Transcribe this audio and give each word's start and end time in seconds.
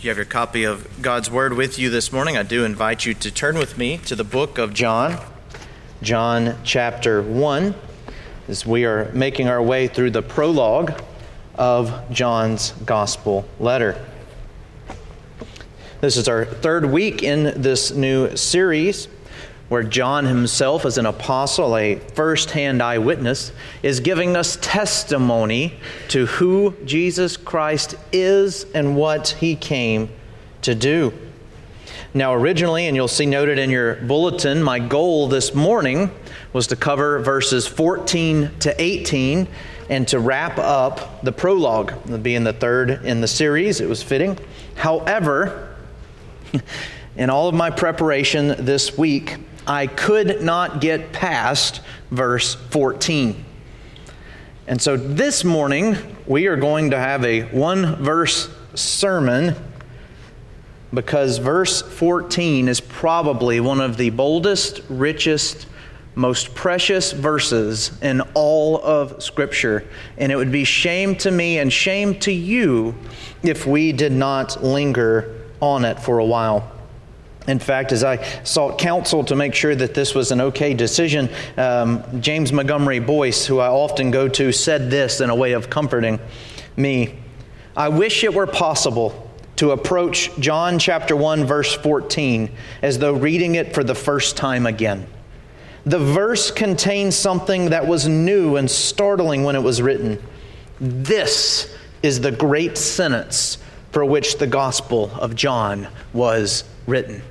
If 0.00 0.04
you 0.04 0.10
have 0.12 0.16
your 0.16 0.24
copy 0.24 0.64
of 0.64 1.02
God's 1.02 1.30
Word 1.30 1.52
with 1.52 1.78
you 1.78 1.90
this 1.90 2.10
morning, 2.10 2.34
I 2.34 2.42
do 2.42 2.64
invite 2.64 3.04
you 3.04 3.12
to 3.12 3.30
turn 3.30 3.58
with 3.58 3.76
me 3.76 3.98
to 4.06 4.16
the 4.16 4.24
book 4.24 4.56
of 4.56 4.72
John, 4.72 5.18
John 6.00 6.56
chapter 6.64 7.20
1, 7.20 7.74
as 8.48 8.64
we 8.64 8.86
are 8.86 9.12
making 9.12 9.48
our 9.48 9.62
way 9.62 9.88
through 9.88 10.12
the 10.12 10.22
prologue 10.22 11.02
of 11.54 12.10
John's 12.10 12.72
Gospel 12.86 13.46
letter. 13.58 14.02
This 16.00 16.16
is 16.16 16.28
our 16.28 16.46
third 16.46 16.86
week 16.86 17.22
in 17.22 17.60
this 17.60 17.90
new 17.90 18.34
series 18.38 19.06
where 19.70 19.84
John 19.84 20.26
himself, 20.26 20.84
as 20.84 20.98
an 20.98 21.06
apostle, 21.06 21.76
a 21.76 21.94
first 21.94 22.50
hand 22.50 22.82
eyewitness, 22.82 23.52
is 23.84 24.00
giving 24.00 24.36
us 24.36 24.58
testimony 24.60 25.74
to 26.08 26.26
who 26.26 26.74
Jesus 26.84 27.36
Christ 27.36 27.94
is 28.10 28.66
and 28.74 28.96
what 28.96 29.28
he 29.28 29.54
came 29.54 30.10
to 30.62 30.74
do. 30.74 31.12
Now, 32.12 32.34
originally, 32.34 32.88
and 32.88 32.96
you'll 32.96 33.06
see 33.06 33.26
noted 33.26 33.60
in 33.60 33.70
your 33.70 33.94
bulletin, 33.94 34.60
my 34.60 34.80
goal 34.80 35.28
this 35.28 35.54
morning 35.54 36.10
was 36.52 36.66
to 36.66 36.76
cover 36.76 37.20
verses 37.20 37.68
14 37.68 38.50
to 38.58 38.82
18 38.82 39.46
and 39.88 40.08
to 40.08 40.18
wrap 40.18 40.58
up 40.58 41.22
the 41.22 41.30
prologue, 41.30 42.22
being 42.24 42.42
the 42.42 42.52
third 42.52 43.04
in 43.04 43.20
the 43.20 43.28
series. 43.28 43.80
It 43.80 43.88
was 43.88 44.02
fitting. 44.02 44.36
However, 44.74 45.76
in 47.16 47.30
all 47.30 47.48
of 47.48 47.54
my 47.54 47.70
preparation 47.70 48.64
this 48.64 48.98
week, 48.98 49.36
I 49.66 49.86
could 49.86 50.42
not 50.42 50.80
get 50.80 51.12
past 51.12 51.80
verse 52.10 52.54
14. 52.54 53.44
And 54.66 54.80
so 54.80 54.96
this 54.96 55.44
morning, 55.44 55.96
we 56.26 56.46
are 56.46 56.56
going 56.56 56.90
to 56.90 56.98
have 56.98 57.24
a 57.24 57.42
one 57.42 57.96
verse 57.96 58.48
sermon 58.74 59.56
because 60.92 61.38
verse 61.38 61.82
14 61.82 62.68
is 62.68 62.80
probably 62.80 63.60
one 63.60 63.80
of 63.80 63.96
the 63.96 64.10
boldest, 64.10 64.80
richest, 64.88 65.66
most 66.14 66.54
precious 66.54 67.12
verses 67.12 67.92
in 68.02 68.20
all 68.34 68.80
of 68.82 69.22
Scripture. 69.22 69.86
And 70.18 70.32
it 70.32 70.36
would 70.36 70.52
be 70.52 70.64
shame 70.64 71.16
to 71.16 71.30
me 71.30 71.58
and 71.58 71.72
shame 71.72 72.18
to 72.20 72.32
you 72.32 72.94
if 73.42 73.66
we 73.66 73.92
did 73.92 74.12
not 74.12 74.62
linger 74.62 75.34
on 75.60 75.84
it 75.84 76.00
for 76.00 76.18
a 76.18 76.24
while. 76.24 76.79
In 77.48 77.58
fact, 77.58 77.90
as 77.92 78.04
I 78.04 78.22
sought 78.44 78.78
counsel 78.78 79.24
to 79.24 79.34
make 79.34 79.54
sure 79.54 79.74
that 79.74 79.94
this 79.94 80.14
was 80.14 80.30
an 80.30 80.40
okay 80.40 80.74
decision, 80.74 81.30
um, 81.56 82.04
James 82.20 82.52
Montgomery 82.52 83.00
Boice, 83.00 83.46
who 83.46 83.58
I 83.58 83.68
often 83.68 84.10
go 84.10 84.28
to, 84.28 84.52
said 84.52 84.90
this 84.90 85.20
in 85.20 85.30
a 85.30 85.34
way 85.34 85.52
of 85.52 85.70
comforting 85.70 86.20
me. 86.76 87.16
I 87.76 87.88
wish 87.88 88.24
it 88.24 88.34
were 88.34 88.46
possible 88.46 89.30
to 89.56 89.72
approach 89.72 90.30
John 90.38 90.78
chapter 90.78 91.16
1, 91.16 91.44
verse 91.44 91.74
14, 91.74 92.50
as 92.82 92.98
though 92.98 93.12
reading 93.12 93.54
it 93.54 93.74
for 93.74 93.84
the 93.84 93.94
first 93.94 94.36
time 94.36 94.66
again. 94.66 95.06
The 95.86 95.98
verse 95.98 96.50
contains 96.50 97.16
something 97.16 97.70
that 97.70 97.86
was 97.86 98.06
new 98.06 98.56
and 98.56 98.70
startling 98.70 99.44
when 99.44 99.56
it 99.56 99.62
was 99.62 99.80
written. 99.80 100.22
This 100.78 101.74
is 102.02 102.20
the 102.20 102.32
great 102.32 102.76
sentence 102.76 103.58
for 103.92 104.04
which 104.04 104.38
the 104.38 104.46
Gospel 104.46 105.10
of 105.18 105.34
John 105.34 105.88
was 106.12 106.64
written. 106.86 107.22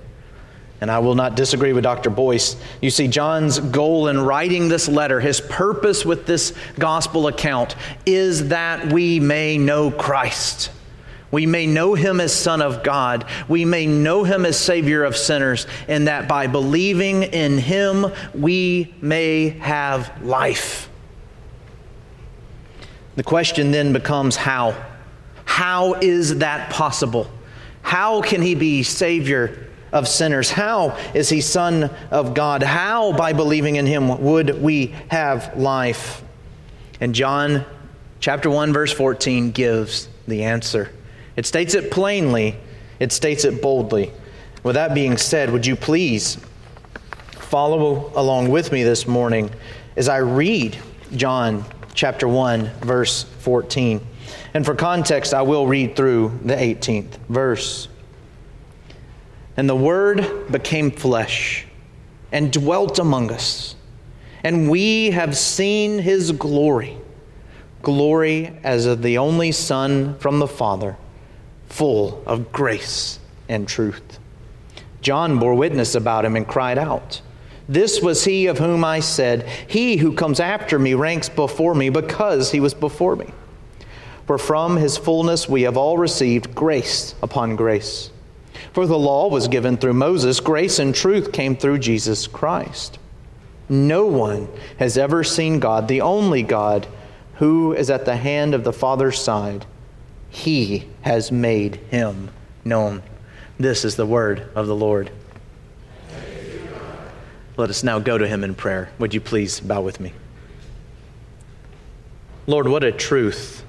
And 0.81 0.89
I 0.89 1.00
will 1.00 1.16
not 1.16 1.36
disagree 1.36 1.73
with 1.73 1.83
Dr. 1.83 2.09
Boice. 2.09 2.55
You 2.81 2.89
see, 2.89 3.08
John's 3.09 3.59
goal 3.59 4.08
in 4.08 4.19
writing 4.19 4.69
this 4.69 4.88
letter, 4.88 5.19
his 5.19 5.41
purpose 5.41 6.06
with 6.06 6.25
this 6.25 6.53
gospel 6.78 7.28
account, 7.28 7.75
is 8.06 8.47
that 8.47 8.94
we 8.94 9.19
may 9.19 9.58
know 9.58 9.91
Christ. 9.91 10.72
We 11.31 11.45
may 11.45 11.67
know 11.67 11.94
him 11.95 12.19
as 12.19 12.33
Son 12.33 12.61
of 12.61 12.81
God. 12.81 13.25
We 13.47 13.66
may 13.66 13.86
know 13.86 14.23
him 14.23 14.45
as 14.45 14.58
Savior 14.58 15.03
of 15.03 15.17
sinners, 15.17 15.67
and 15.88 16.08
that 16.08 16.28
by 16.28 16.47
believing 16.47 17.24
in 17.24 17.57
him, 17.57 18.07
we 18.34 18.95
may 19.01 19.50
have 19.50 20.24
life. 20.24 20.90
The 23.16 23.24
question 23.24 23.72
then 23.72 23.91
becomes 23.91 24.38
how? 24.38 24.75
How 25.44 25.95
is 25.95 26.38
that 26.38 26.69
possible? 26.72 27.29
How 27.81 28.22
can 28.22 28.41
he 28.41 28.56
be 28.56 28.84
Savior 28.84 29.67
of 29.91 30.07
sinners? 30.07 30.51
How 30.51 30.97
is 31.13 31.29
he 31.29 31.41
Son 31.41 31.90
of 32.12 32.34
God? 32.34 32.63
How, 32.63 33.13
by 33.13 33.34
believing 33.34 33.75
in 33.75 33.85
him, 33.85 34.22
would 34.22 34.62
we 34.62 34.94
have 35.09 35.57
life? 35.57 36.23
And 37.01 37.16
John 37.16 37.66
chapter 38.19 38.50
1, 38.50 38.73
verse 38.73 38.94
14 38.94 39.51
gives 39.51 40.09
the 40.28 40.44
answer. 40.44 40.91
It 41.35 41.45
states 41.45 41.73
it 41.73 41.91
plainly, 41.91 42.56
it 43.00 43.12
states 43.12 43.45
it 43.45 43.62
boldly. 43.62 44.12
With 44.63 44.75
that 44.75 44.94
being 44.94 45.18
said, 45.18 45.51
would 45.51 45.66
you 45.66 45.75
please 45.75 46.38
follow 47.34 48.12
along 48.16 48.50
with 48.50 48.72
me 48.72 48.84
this 48.84 49.07
morning 49.07 49.50
as 49.95 50.09
I 50.09 50.18
read 50.18 50.78
John 51.16 51.63
chapter 51.94 52.28
1, 52.28 52.69
verse 52.81 53.23
14? 53.23 54.06
And 54.54 54.66
for 54.66 54.76
context, 54.76 55.34
I 55.34 55.42
will 55.42 55.68
read 55.68 55.96
through 55.96 56.40
the 56.44 56.56
18th 56.56 57.18
verse. 57.30 57.88
And 59.58 59.70
the 59.70 59.76
Word 59.76 60.52
became 60.52 60.92
flesh 60.92 61.66
and 62.32 62.52
dwelt 62.52 63.00
among 63.00 63.32
us. 63.32 63.76
And 64.44 64.70
we 64.70 65.12
have 65.12 65.36
seen 65.38 66.00
his 66.00 66.32
glory 66.32 66.98
glory 67.82 68.58
as 68.64 68.86
of 68.86 69.02
the 69.02 69.18
only 69.18 69.52
Son 69.52 70.18
from 70.20 70.40
the 70.40 70.48
Father, 70.48 70.98
full 71.68 72.22
of 72.26 72.52
grace 72.52 73.20
and 73.48 73.68
truth. 73.68 74.20
John 75.02 75.40
bore 75.40 75.56
witness 75.56 75.96
about 75.96 76.26
him 76.26 76.36
and 76.36 76.48
cried 76.48 76.78
out, 76.78 77.22
This 77.68 78.02
was 78.02 78.26
he 78.26 78.48
of 78.48 78.58
whom 78.58 78.84
I 78.84 79.00
said, 79.00 79.48
He 79.68 79.98
who 79.98 80.14
comes 80.14 80.40
after 80.40 80.78
me 80.78 80.94
ranks 80.94 81.30
before 81.30 81.74
me 81.74 81.90
because 81.90 82.52
he 82.52 82.60
was 82.60 82.74
before 82.74 83.16
me. 83.16 83.31
For 84.29 84.38
from 84.38 84.78
his 84.78 84.95
fullness 84.95 85.50
we 85.50 85.63
have 85.63 85.75
all 85.75 85.97
received 85.97 86.53
grace 86.53 87.16
upon 87.23 87.56
grace. 87.56 88.12
For 88.73 88.85
the 88.85 88.95
law 88.95 89.28
was 89.28 89.47
given 89.47 89.75
through 89.75 89.95
Moses, 89.95 90.40
grace 90.40 90.78
and 90.78 90.94
truth 90.94 91.31
came 91.31 91.56
through 91.56 91.79
Jesus 91.79 92.28
Christ. 92.28 93.00
No 93.69 94.06
one 94.06 94.47
has 94.78 95.00
ever 95.00 95.23
seen 95.23 95.59
God, 95.59 95.88
the 95.88 96.01
only 96.01 96.44
God, 96.44 96.85
who 97.38 97.73
is 97.73 97.89
at 97.89 98.06
the 98.06 98.18
hand 98.18 98.53
of 98.53 98.63
the 98.63 98.72
Father's 98.72 99.19
side. 99.19 99.66
He 100.29 100.88
has 101.01 101.31
made 101.31 101.78
him 101.89 102.29
known. 102.63 103.01
This 103.57 103.84
is 103.84 103.95
the 103.95 104.06
word 104.06 104.47
of 104.53 104.68
the 104.68 104.75
Lord. 104.75 105.09
Let 107.57 107.72
us 107.72 107.84
now 107.84 107.97
go 107.97 108.19
to 108.19 108.28
him 108.28 108.44
in 108.44 108.53
prayer. 108.53 108.91
Would 109.00 109.16
you 109.16 109.22
please 109.22 109.59
bow 109.59 109.81
with 109.81 110.00
me? 110.00 110.13
Lord, 112.45 112.68
what 112.68 112.84
a 112.84 112.91
truth. 112.91 113.66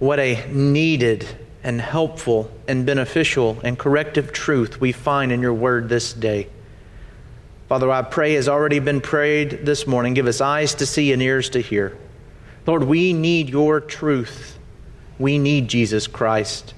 What 0.00 0.18
a 0.18 0.46
needed 0.50 1.26
and 1.62 1.78
helpful 1.78 2.50
and 2.66 2.86
beneficial 2.86 3.58
and 3.62 3.78
corrective 3.78 4.32
truth 4.32 4.80
we 4.80 4.92
find 4.92 5.30
in 5.30 5.42
your 5.42 5.52
word 5.52 5.90
this 5.90 6.14
day. 6.14 6.48
Father, 7.68 7.92
I 7.92 8.00
pray 8.00 8.32
has 8.32 8.48
already 8.48 8.78
been 8.78 9.02
prayed 9.02 9.66
this 9.66 9.86
morning. 9.86 10.14
Give 10.14 10.26
us 10.26 10.40
eyes 10.40 10.74
to 10.76 10.86
see 10.86 11.12
and 11.12 11.20
ears 11.20 11.50
to 11.50 11.60
hear. 11.60 11.98
Lord, 12.66 12.84
we 12.84 13.12
need 13.12 13.50
your 13.50 13.78
truth. 13.78 14.58
We 15.18 15.38
need 15.38 15.68
Jesus 15.68 16.06
Christ. 16.06 16.72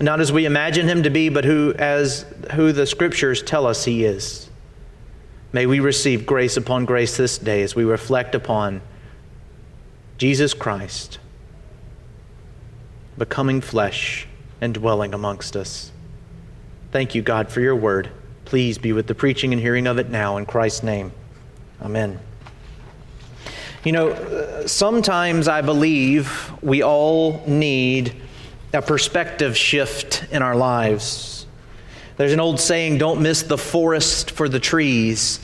Not 0.00 0.20
as 0.22 0.32
we 0.32 0.46
imagine 0.46 0.88
him 0.88 1.02
to 1.02 1.10
be, 1.10 1.28
but 1.28 1.44
who 1.44 1.74
as 1.74 2.24
who 2.54 2.72
the 2.72 2.86
scriptures 2.86 3.42
tell 3.42 3.66
us 3.66 3.84
he 3.84 4.06
is. 4.06 4.48
May 5.52 5.66
we 5.66 5.80
receive 5.80 6.24
grace 6.24 6.56
upon 6.56 6.86
grace 6.86 7.18
this 7.18 7.36
day 7.36 7.62
as 7.62 7.74
we 7.74 7.84
reflect 7.84 8.34
upon 8.34 8.80
Jesus 10.16 10.54
Christ 10.54 11.18
becoming 13.18 13.60
flesh 13.60 14.26
and 14.60 14.74
dwelling 14.74 15.14
amongst 15.14 15.56
us. 15.56 15.90
Thank 16.92 17.14
you, 17.14 17.22
God, 17.22 17.50
for 17.50 17.60
your 17.60 17.76
word. 17.76 18.10
Please 18.44 18.78
be 18.78 18.92
with 18.92 19.06
the 19.06 19.14
preaching 19.14 19.52
and 19.52 19.60
hearing 19.60 19.86
of 19.86 19.98
it 19.98 20.08
now 20.08 20.36
in 20.36 20.46
Christ's 20.46 20.82
name. 20.82 21.12
Amen. 21.82 22.18
You 23.84 23.92
know, 23.92 24.66
sometimes 24.66 25.48
I 25.48 25.62
believe 25.62 26.52
we 26.62 26.82
all 26.82 27.44
need 27.46 28.14
a 28.72 28.82
perspective 28.82 29.56
shift 29.56 30.26
in 30.30 30.42
our 30.42 30.56
lives. 30.56 31.46
There's 32.16 32.32
an 32.32 32.40
old 32.40 32.58
saying 32.60 32.98
don't 32.98 33.20
miss 33.22 33.42
the 33.42 33.58
forest 33.58 34.30
for 34.30 34.48
the 34.48 34.60
trees. 34.60 35.40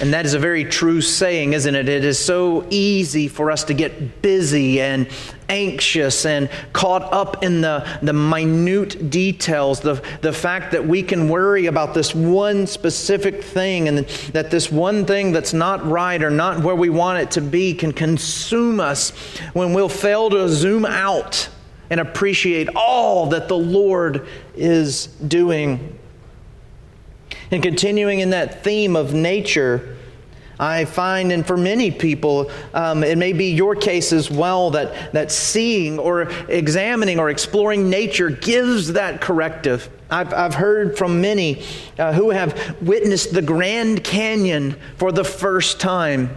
And 0.00 0.12
that 0.14 0.24
is 0.24 0.34
a 0.34 0.38
very 0.38 0.64
true 0.64 1.00
saying, 1.00 1.52
isn't 1.52 1.74
it? 1.74 1.88
It 1.88 2.04
is 2.04 2.18
so 2.18 2.66
easy 2.70 3.28
for 3.28 3.50
us 3.50 3.64
to 3.64 3.74
get 3.74 4.22
busy 4.22 4.80
and 4.80 5.08
anxious 5.50 6.24
and 6.24 6.48
caught 6.72 7.12
up 7.12 7.42
in 7.42 7.60
the, 7.60 7.86
the 8.00 8.12
minute 8.12 9.10
details, 9.10 9.80
the, 9.80 10.02
the 10.22 10.32
fact 10.32 10.72
that 10.72 10.86
we 10.86 11.02
can 11.02 11.28
worry 11.28 11.66
about 11.66 11.92
this 11.92 12.14
one 12.14 12.66
specific 12.66 13.42
thing 13.42 13.88
and 13.88 13.98
that 14.32 14.50
this 14.50 14.70
one 14.70 15.04
thing 15.04 15.32
that's 15.32 15.52
not 15.52 15.84
right 15.86 16.22
or 16.22 16.30
not 16.30 16.62
where 16.62 16.76
we 16.76 16.88
want 16.88 17.20
it 17.20 17.30
to 17.32 17.40
be 17.40 17.74
can 17.74 17.92
consume 17.92 18.80
us 18.80 19.10
when 19.52 19.74
we'll 19.74 19.88
fail 19.88 20.30
to 20.30 20.48
zoom 20.48 20.86
out 20.86 21.48
and 21.90 21.98
appreciate 21.98 22.68
all 22.76 23.26
that 23.26 23.48
the 23.48 23.58
Lord 23.58 24.26
is 24.54 25.06
doing. 25.06 25.98
And 27.50 27.62
continuing 27.62 28.20
in 28.20 28.30
that 28.30 28.62
theme 28.62 28.94
of 28.94 29.12
nature, 29.12 29.96
I 30.60 30.84
find, 30.84 31.32
and 31.32 31.46
for 31.46 31.56
many 31.56 31.90
people, 31.90 32.50
um, 32.74 33.02
it 33.02 33.16
may 33.16 33.32
be 33.32 33.54
your 33.54 33.74
case 33.74 34.12
as 34.12 34.30
well, 34.30 34.68
that, 34.72 35.14
that 35.14 35.32
seeing 35.32 35.98
or 35.98 36.30
examining 36.50 37.18
or 37.18 37.30
exploring 37.30 37.88
nature 37.88 38.28
gives 38.28 38.92
that 38.92 39.22
corrective. 39.22 39.88
I've, 40.10 40.34
I've 40.34 40.54
heard 40.54 40.98
from 40.98 41.22
many 41.22 41.62
uh, 41.98 42.12
who 42.12 42.28
have 42.28 42.76
witnessed 42.82 43.32
the 43.32 43.40
Grand 43.40 44.04
Canyon 44.04 44.76
for 44.98 45.12
the 45.12 45.24
first 45.24 45.80
time. 45.80 46.36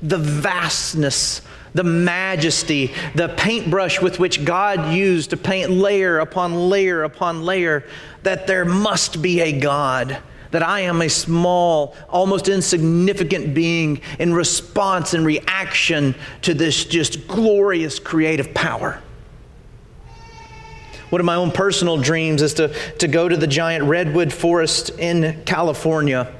The 0.00 0.16
vastness, 0.16 1.42
the 1.74 1.84
majesty, 1.84 2.94
the 3.14 3.28
paintbrush 3.28 4.00
with 4.00 4.18
which 4.18 4.42
God 4.42 4.94
used 4.94 5.30
to 5.30 5.36
paint 5.36 5.70
layer 5.70 6.18
upon 6.18 6.70
layer 6.70 7.02
upon 7.02 7.44
layer, 7.44 7.84
that 8.22 8.46
there 8.46 8.64
must 8.64 9.20
be 9.20 9.42
a 9.42 9.60
God 9.60 10.16
that 10.56 10.66
I 10.66 10.80
am 10.80 11.02
a 11.02 11.08
small, 11.10 11.94
almost 12.08 12.48
insignificant 12.48 13.52
being 13.52 14.00
in 14.18 14.32
response 14.32 15.12
and 15.12 15.26
reaction 15.26 16.14
to 16.40 16.54
this 16.54 16.86
just 16.86 17.28
glorious 17.28 17.98
creative 17.98 18.54
power. 18.54 19.02
One 21.10 21.20
of 21.20 21.26
my 21.26 21.34
own 21.34 21.50
personal 21.50 21.98
dreams 21.98 22.40
is 22.40 22.54
to, 22.54 22.68
to 23.00 23.06
go 23.06 23.28
to 23.28 23.36
the 23.36 23.46
giant 23.46 23.84
redwood 23.84 24.32
forest 24.32 24.92
in 24.98 25.42
California. 25.44 26.34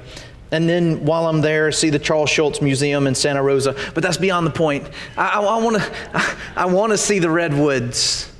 And 0.49 0.67
then 0.67 1.05
while 1.05 1.27
I'm 1.27 1.41
there, 1.41 1.71
see 1.71 1.91
the 1.91 1.99
Charles 1.99 2.31
Schulz 2.31 2.59
Museum 2.59 3.05
in 3.05 3.13
Santa 3.13 3.43
Rosa. 3.43 3.75
But 3.93 4.01
that's 4.01 4.17
beyond 4.17 4.47
the 4.47 4.51
point. 4.51 4.89
I, 5.15 5.27
I, 5.27 5.41
I 5.43 5.61
want 5.61 5.77
to 5.77 6.37
I 6.55 6.65
wanna 6.65 6.97
see 6.97 7.19
the 7.19 7.29
redwoods. 7.29 8.31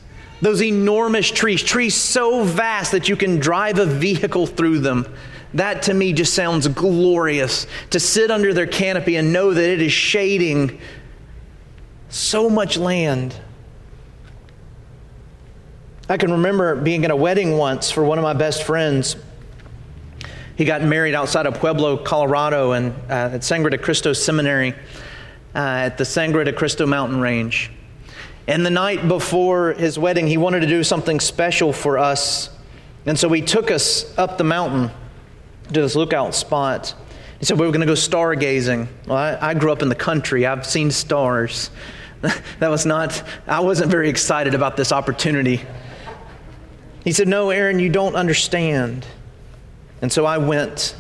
Those 0.42 0.64
enormous 0.64 1.30
trees, 1.30 1.62
trees 1.62 1.94
so 1.94 2.44
vast 2.44 2.94
that 2.94 3.08
you 3.08 3.16
can 3.16 3.38
drive 3.38 3.78
a 3.78 3.86
vehicle 3.86 4.48
through 4.48 4.80
them. 4.80 5.06
That 5.54 5.84
to 5.84 5.94
me 5.94 6.14
just 6.14 6.34
sounds 6.34 6.68
glorious 6.68 7.68
to 7.92 8.00
sit 8.00 8.32
under 8.32 8.54
their 8.54 8.68
canopy 8.68 9.16
and 9.16 9.32
know 9.32 9.54
that 9.54 9.70
it 9.70 9.82
is 9.82 9.92
shading 9.92 10.80
so 12.10 12.50
much 12.50 12.78
land. 12.78 13.36
I 16.10 16.18
can 16.18 16.32
remember 16.32 16.76
being 16.76 17.04
at 17.06 17.12
a 17.12 17.16
wedding 17.16 17.58
once 17.58 17.92
for 17.92 18.04
one 18.04 18.18
of 18.18 18.24
my 18.24 18.34
best 18.34 18.64
friends. 18.64 19.16
He 20.56 20.66
got 20.66 20.82
married 20.82 21.14
outside 21.14 21.46
of 21.46 21.56
Pueblo, 21.56 21.98
Colorado, 21.98 22.72
and 22.72 22.94
uh, 23.10 23.36
at 23.36 23.44
Sangre 23.44 23.72
de 23.72 23.78
Cristo 23.78 24.14
Seminary 24.14 24.74
uh, 25.54 25.58
at 25.58 25.98
the 25.98 26.06
Sangre 26.06 26.44
de 26.46 26.54
Cristo 26.54 26.86
mountain 26.86 27.20
range. 27.20 27.72
And 28.48 28.66
the 28.66 28.70
night 28.70 29.08
before 29.08 29.74
his 29.74 30.00
wedding, 30.00 30.28
he 30.28 30.38
wanted 30.38 30.62
to 30.62 30.68
do 30.68 30.84
something 30.84 31.20
special 31.20 31.74
for 31.74 31.98
us. 31.98 32.50
And 33.06 33.20
so 33.20 33.30
he 33.30 33.42
took 33.42 33.70
us 33.70 34.18
up 34.18 34.38
the 34.38 34.44
mountain 34.44 34.92
to 35.74 35.82
this 35.82 35.96
lookout 35.96 36.34
spot. 36.36 36.94
He 37.40 37.46
said, 37.46 37.60
We 37.60 37.66
were 37.66 37.72
going 37.72 37.82
to 37.82 37.88
go 37.88 37.94
stargazing. 37.94 38.88
Well, 39.06 39.18
I, 39.18 39.50
I 39.50 39.54
grew 39.54 39.72
up 39.72 39.82
in 39.82 39.90
the 39.90 39.96
country, 39.96 40.46
I've 40.46 40.66
seen 40.66 40.92
stars. 40.92 41.70
that 42.22 42.70
was 42.70 42.86
not, 42.86 43.24
I 43.46 43.60
wasn't 43.60 43.92
very 43.92 44.10
excited 44.10 44.56
about 44.56 44.76
this 44.76 44.92
opportunity. 44.92 45.62
He 47.04 47.12
said, 47.12 47.28
No, 47.28 47.50
Aaron, 47.50 47.80
you 47.80 47.90
don't 47.90 48.16
understand. 48.16 49.06
And 50.02 50.12
so 50.12 50.26
I 50.26 50.38
went. 50.38 50.96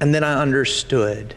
And 0.00 0.14
then 0.14 0.24
I 0.24 0.40
understood. 0.40 1.34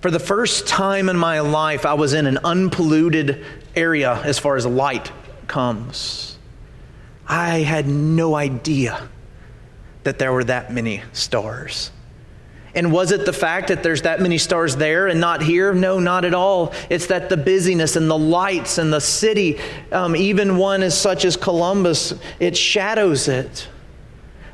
For 0.00 0.10
the 0.10 0.20
first 0.20 0.66
time 0.66 1.08
in 1.08 1.16
my 1.16 1.40
life, 1.40 1.84
I 1.84 1.94
was 1.94 2.12
in 2.12 2.26
an 2.26 2.38
unpolluted 2.44 3.44
area 3.74 4.20
as 4.22 4.38
far 4.38 4.56
as 4.56 4.64
light 4.64 5.10
comes. 5.46 6.38
I 7.26 7.60
had 7.60 7.88
no 7.88 8.34
idea 8.34 9.08
that 10.08 10.18
there 10.18 10.32
were 10.32 10.44
that 10.44 10.72
many 10.72 11.02
stars. 11.12 11.90
And 12.74 12.90
was 12.90 13.12
it 13.12 13.26
the 13.26 13.32
fact 13.34 13.68
that 13.68 13.82
there's 13.82 14.00
that 14.02 14.22
many 14.22 14.38
stars 14.38 14.74
there 14.74 15.06
and 15.06 15.20
not 15.20 15.42
here? 15.42 15.74
No, 15.74 15.98
not 15.98 16.24
at 16.24 16.32
all. 16.32 16.72
It's 16.88 17.08
that 17.08 17.28
the 17.28 17.36
busyness 17.36 17.94
and 17.94 18.08
the 18.08 18.16
lights 18.16 18.78
and 18.78 18.90
the 18.90 19.02
city, 19.02 19.60
um, 19.92 20.16
even 20.16 20.56
one 20.56 20.82
as 20.82 20.98
such 20.98 21.26
as 21.26 21.36
Columbus, 21.36 22.14
it 22.40 22.56
shadows 22.56 23.28
it. 23.28 23.68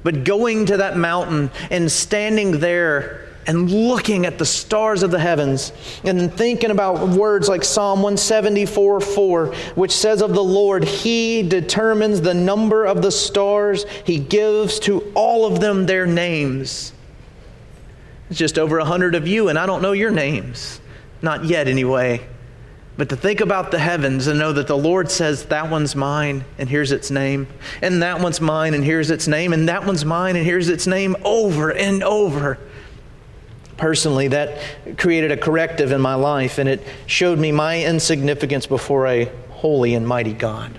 But 0.02 0.24
going 0.24 0.66
to 0.66 0.78
that 0.78 0.96
mountain 0.96 1.52
and 1.70 1.90
standing 1.90 2.58
there 2.58 3.23
and 3.46 3.70
looking 3.70 4.26
at 4.26 4.38
the 4.38 4.46
stars 4.46 5.02
of 5.02 5.10
the 5.10 5.18
heavens 5.18 5.72
and 6.04 6.32
thinking 6.32 6.70
about 6.70 7.08
words 7.08 7.48
like 7.48 7.64
Psalm 7.64 8.00
174 8.00 9.00
4, 9.00 9.46
which 9.74 9.92
says 9.92 10.22
of 10.22 10.34
the 10.34 10.42
Lord, 10.42 10.84
He 10.84 11.42
determines 11.42 12.20
the 12.20 12.34
number 12.34 12.84
of 12.84 13.02
the 13.02 13.12
stars, 13.12 13.84
He 14.04 14.18
gives 14.18 14.78
to 14.80 15.12
all 15.14 15.46
of 15.46 15.60
them 15.60 15.86
their 15.86 16.06
names. 16.06 16.92
It's 18.30 18.38
just 18.38 18.58
over 18.58 18.78
a 18.78 18.84
hundred 18.84 19.14
of 19.14 19.28
you, 19.28 19.48
and 19.48 19.58
I 19.58 19.66
don't 19.66 19.82
know 19.82 19.92
your 19.92 20.10
names. 20.10 20.80
Not 21.20 21.44
yet, 21.44 21.68
anyway. 21.68 22.26
But 22.96 23.08
to 23.08 23.16
think 23.16 23.40
about 23.40 23.70
the 23.70 23.78
heavens 23.78 24.28
and 24.28 24.38
know 24.38 24.52
that 24.52 24.68
the 24.68 24.76
Lord 24.76 25.10
says, 25.10 25.46
that 25.46 25.68
one's 25.68 25.96
mine, 25.96 26.44
and 26.58 26.68
here's 26.68 26.92
its 26.92 27.10
name, 27.10 27.48
and 27.82 28.02
that 28.02 28.20
one's 28.20 28.40
mine, 28.40 28.72
and 28.72 28.84
here's 28.84 29.10
its 29.10 29.26
name, 29.26 29.52
and 29.52 29.68
that 29.68 29.84
one's 29.84 30.04
mine, 30.04 30.36
and 30.36 30.44
here's 30.44 30.68
its 30.68 30.86
name 30.86 31.16
over 31.24 31.72
and 31.72 32.04
over 32.04 32.58
personally, 33.76 34.28
that 34.28 34.98
created 34.98 35.30
a 35.32 35.36
corrective 35.36 35.92
in 35.92 36.00
my 36.00 36.14
life 36.14 36.58
and 36.58 36.68
it 36.68 36.82
showed 37.06 37.38
me 37.38 37.52
my 37.52 37.82
insignificance 37.84 38.66
before 38.66 39.06
a 39.06 39.24
holy 39.50 39.94
and 39.94 40.06
mighty 40.06 40.32
God. 40.32 40.72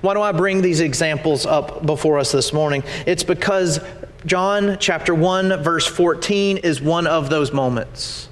Why 0.00 0.14
do 0.14 0.22
I 0.22 0.32
bring 0.32 0.62
these 0.62 0.80
examples 0.80 1.46
up 1.46 1.84
before 1.84 2.18
us 2.18 2.32
this 2.32 2.52
morning? 2.52 2.82
It's 3.06 3.24
because 3.24 3.80
John 4.24 4.78
chapter 4.80 5.14
1, 5.14 5.62
verse 5.62 5.86
14 5.86 6.58
is 6.58 6.80
one 6.80 7.06
of 7.06 7.30
those 7.30 7.52
moments. 7.52 8.28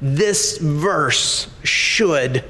This 0.00 0.58
verse 0.58 1.48
should 1.62 2.44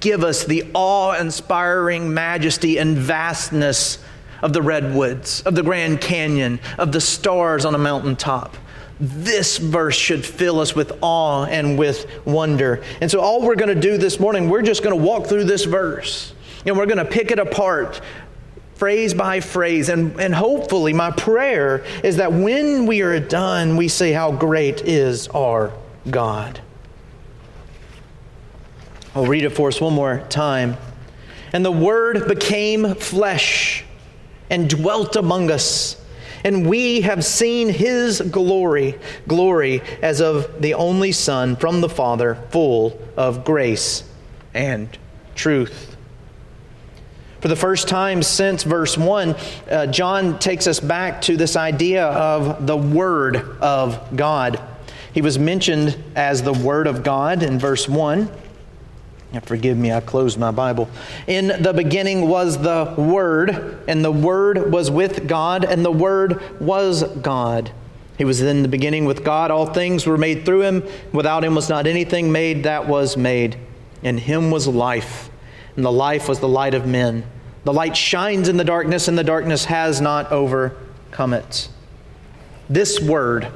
give 0.00 0.24
us 0.24 0.44
the 0.44 0.68
awe 0.74 1.14
inspiring 1.18 2.12
majesty 2.12 2.78
and 2.78 2.96
vastness 2.96 3.98
of 4.42 4.52
the 4.52 4.62
redwoods, 4.62 5.42
of 5.42 5.54
the 5.54 5.62
Grand 5.62 6.00
Canyon, 6.00 6.60
of 6.78 6.92
the 6.92 7.00
stars 7.00 7.64
on 7.64 7.74
a 7.74 7.78
mountaintop 7.78 8.56
this 9.00 9.58
verse 9.58 9.96
should 9.96 10.24
fill 10.24 10.60
us 10.60 10.74
with 10.74 10.98
awe 11.02 11.44
and 11.44 11.78
with 11.78 12.06
wonder. 12.26 12.82
And 13.00 13.10
so, 13.10 13.20
all 13.20 13.42
we're 13.42 13.56
going 13.56 13.74
to 13.74 13.80
do 13.80 13.96
this 13.96 14.18
morning, 14.18 14.48
we're 14.48 14.62
just 14.62 14.82
going 14.82 14.96
to 14.96 15.02
walk 15.02 15.26
through 15.26 15.44
this 15.44 15.64
verse 15.64 16.32
and 16.66 16.76
we're 16.76 16.86
going 16.86 16.98
to 16.98 17.04
pick 17.04 17.30
it 17.30 17.38
apart 17.38 18.00
phrase 18.78 19.12
by 19.12 19.40
phrase. 19.40 19.88
And, 19.88 20.18
and 20.20 20.34
hopefully, 20.34 20.92
my 20.92 21.10
prayer 21.10 21.84
is 22.02 22.16
that 22.16 22.32
when 22.32 22.86
we 22.86 23.02
are 23.02 23.20
done, 23.20 23.76
we 23.76 23.88
say, 23.88 24.12
How 24.12 24.32
great 24.32 24.82
is 24.82 25.28
our 25.28 25.72
God. 26.08 26.60
I'll 29.14 29.26
read 29.26 29.44
it 29.44 29.50
for 29.50 29.68
us 29.68 29.80
one 29.80 29.94
more 29.94 30.24
time. 30.28 30.76
And 31.52 31.64
the 31.64 31.72
Word 31.72 32.28
became 32.28 32.94
flesh 32.94 33.84
and 34.50 34.68
dwelt 34.68 35.16
among 35.16 35.50
us 35.50 36.00
and 36.44 36.68
we 36.68 37.02
have 37.02 37.24
seen 37.24 37.68
his 37.68 38.20
glory, 38.20 38.98
glory 39.26 39.82
as 40.02 40.20
of 40.20 40.60
the 40.60 40.74
only 40.74 41.12
Son 41.12 41.56
from 41.56 41.80
the 41.80 41.88
Father, 41.88 42.36
full 42.50 42.98
of 43.16 43.44
grace 43.44 44.04
and 44.54 44.96
truth. 45.34 45.96
For 47.40 47.48
the 47.48 47.56
first 47.56 47.86
time 47.86 48.22
since 48.22 48.64
verse 48.64 48.98
1, 48.98 49.36
uh, 49.70 49.86
John 49.86 50.40
takes 50.40 50.66
us 50.66 50.80
back 50.80 51.22
to 51.22 51.36
this 51.36 51.54
idea 51.54 52.06
of 52.06 52.66
the 52.66 52.76
Word 52.76 53.36
of 53.60 54.16
God. 54.16 54.60
He 55.14 55.22
was 55.22 55.38
mentioned 55.38 55.96
as 56.16 56.42
the 56.42 56.52
Word 56.52 56.88
of 56.88 57.04
God 57.04 57.44
in 57.44 57.58
verse 57.58 57.88
1. 57.88 58.28
Forgive 59.42 59.76
me, 59.76 59.92
I 59.92 60.00
closed 60.00 60.38
my 60.38 60.50
Bible. 60.50 60.88
In 61.26 61.48
the 61.62 61.74
beginning 61.74 62.28
was 62.28 62.58
the 62.58 62.94
Word, 62.96 63.78
and 63.86 64.02
the 64.02 64.10
Word 64.10 64.72
was 64.72 64.90
with 64.90 65.28
God, 65.28 65.64
and 65.64 65.84
the 65.84 65.92
Word 65.92 66.60
was 66.60 67.04
God. 67.04 67.70
He 68.16 68.24
was 68.24 68.40
in 68.40 68.62
the 68.62 68.68
beginning 68.68 69.04
with 69.04 69.24
God. 69.24 69.50
All 69.50 69.66
things 69.66 70.06
were 70.06 70.18
made 70.18 70.44
through 70.46 70.62
him. 70.62 70.82
Without 71.12 71.44
him 71.44 71.54
was 71.54 71.68
not 71.68 71.86
anything 71.86 72.32
made 72.32 72.64
that 72.64 72.88
was 72.88 73.16
made. 73.16 73.58
In 74.02 74.16
him 74.18 74.50
was 74.50 74.66
life, 74.66 75.30
and 75.76 75.84
the 75.84 75.92
life 75.92 76.26
was 76.28 76.40
the 76.40 76.48
light 76.48 76.74
of 76.74 76.86
men. 76.86 77.24
The 77.64 77.72
light 77.72 77.96
shines 77.96 78.48
in 78.48 78.56
the 78.56 78.64
darkness, 78.64 79.08
and 79.08 79.18
the 79.18 79.24
darkness 79.24 79.66
has 79.66 80.00
not 80.00 80.32
overcome 80.32 81.34
it. 81.34 81.68
This 82.70 82.98
Word, 82.98 83.48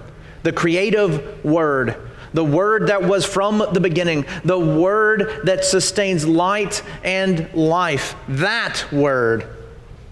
the 0.42 0.52
creative 0.52 1.44
Word, 1.44 1.96
the 2.34 2.44
Word 2.44 2.88
that 2.88 3.02
was 3.02 3.24
from 3.24 3.62
the 3.72 3.80
beginning, 3.80 4.24
the 4.44 4.58
Word 4.58 5.42
that 5.44 5.64
sustains 5.64 6.26
light 6.26 6.82
and 7.04 7.52
life. 7.54 8.14
That 8.28 8.84
Word 8.92 9.46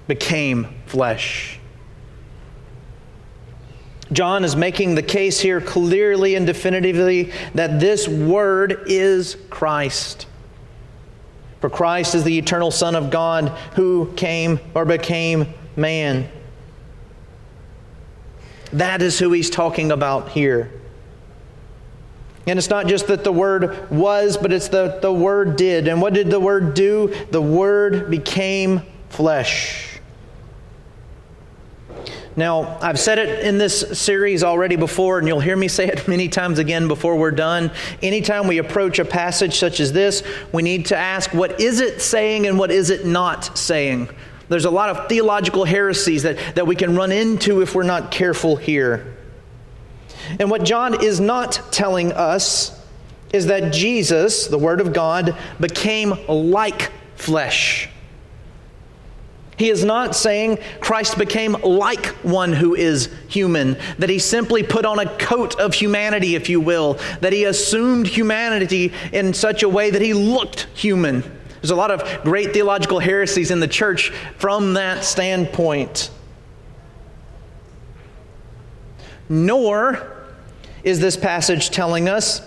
became 0.06 0.68
flesh. 0.86 1.58
John 4.12 4.44
is 4.44 4.56
making 4.56 4.96
the 4.96 5.02
case 5.02 5.38
here 5.38 5.60
clearly 5.60 6.34
and 6.34 6.46
definitively 6.46 7.32
that 7.54 7.78
this 7.78 8.08
Word 8.08 8.82
is 8.86 9.36
Christ. 9.50 10.26
For 11.60 11.70
Christ 11.70 12.14
is 12.14 12.24
the 12.24 12.36
eternal 12.38 12.70
Son 12.70 12.96
of 12.96 13.10
God 13.10 13.50
who 13.74 14.12
came 14.16 14.58
or 14.74 14.84
became 14.84 15.46
man. 15.76 16.28
That 18.72 19.02
is 19.02 19.18
who 19.18 19.32
he's 19.32 19.50
talking 19.50 19.92
about 19.92 20.30
here. 20.30 20.72
And 22.50 22.58
it's 22.58 22.68
not 22.68 22.88
just 22.88 23.06
that 23.06 23.22
the 23.22 23.30
Word 23.30 23.88
was, 23.92 24.36
but 24.36 24.52
it's 24.52 24.66
that 24.70 25.02
the 25.02 25.12
Word 25.12 25.54
did. 25.54 25.86
And 25.86 26.02
what 26.02 26.14
did 26.14 26.32
the 26.32 26.40
Word 26.40 26.74
do? 26.74 27.14
The 27.30 27.40
Word 27.40 28.10
became 28.10 28.82
flesh. 29.08 30.00
Now, 32.34 32.76
I've 32.80 32.98
said 32.98 33.20
it 33.20 33.44
in 33.44 33.58
this 33.58 33.96
series 33.96 34.42
already 34.42 34.74
before, 34.74 35.20
and 35.20 35.28
you'll 35.28 35.38
hear 35.38 35.54
me 35.54 35.68
say 35.68 35.86
it 35.86 36.08
many 36.08 36.28
times 36.28 36.58
again 36.58 36.88
before 36.88 37.14
we're 37.14 37.30
done. 37.30 37.70
Anytime 38.02 38.48
we 38.48 38.58
approach 38.58 38.98
a 38.98 39.04
passage 39.04 39.56
such 39.56 39.78
as 39.78 39.92
this, 39.92 40.24
we 40.52 40.64
need 40.64 40.86
to 40.86 40.96
ask 40.96 41.32
what 41.32 41.60
is 41.60 41.78
it 41.78 42.02
saying 42.02 42.48
and 42.48 42.58
what 42.58 42.72
is 42.72 42.90
it 42.90 43.06
not 43.06 43.56
saying? 43.56 44.08
There's 44.48 44.64
a 44.64 44.70
lot 44.70 44.88
of 44.88 45.08
theological 45.08 45.64
heresies 45.64 46.24
that, 46.24 46.56
that 46.56 46.66
we 46.66 46.74
can 46.74 46.96
run 46.96 47.12
into 47.12 47.62
if 47.62 47.76
we're 47.76 47.84
not 47.84 48.10
careful 48.10 48.56
here. 48.56 49.18
And 50.38 50.50
what 50.50 50.64
John 50.64 51.02
is 51.02 51.20
not 51.20 51.60
telling 51.70 52.12
us 52.12 52.78
is 53.32 53.46
that 53.46 53.72
Jesus, 53.72 54.46
the 54.46 54.58
Word 54.58 54.80
of 54.80 54.92
God, 54.92 55.36
became 55.60 56.14
like 56.28 56.90
flesh. 57.16 57.88
He 59.56 59.68
is 59.68 59.84
not 59.84 60.16
saying 60.16 60.58
Christ 60.80 61.18
became 61.18 61.52
like 61.52 62.06
one 62.22 62.54
who 62.54 62.74
is 62.74 63.10
human, 63.28 63.76
that 63.98 64.08
he 64.08 64.18
simply 64.18 64.62
put 64.62 64.86
on 64.86 64.98
a 64.98 65.18
coat 65.18 65.60
of 65.60 65.74
humanity, 65.74 66.34
if 66.34 66.48
you 66.48 66.60
will, 66.60 66.94
that 67.20 67.34
he 67.34 67.44
assumed 67.44 68.06
humanity 68.06 68.90
in 69.12 69.34
such 69.34 69.62
a 69.62 69.68
way 69.68 69.90
that 69.90 70.00
he 70.00 70.14
looked 70.14 70.66
human. 70.72 71.20
There's 71.60 71.70
a 71.72 71.76
lot 71.76 71.90
of 71.90 72.22
great 72.22 72.54
theological 72.54 73.00
heresies 73.00 73.50
in 73.50 73.60
the 73.60 73.68
church 73.68 74.08
from 74.38 74.72
that 74.74 75.04
standpoint. 75.04 76.10
Nor 79.28 80.19
is 80.82 81.00
this 81.00 81.16
passage 81.16 81.70
telling 81.70 82.08
us 82.08 82.42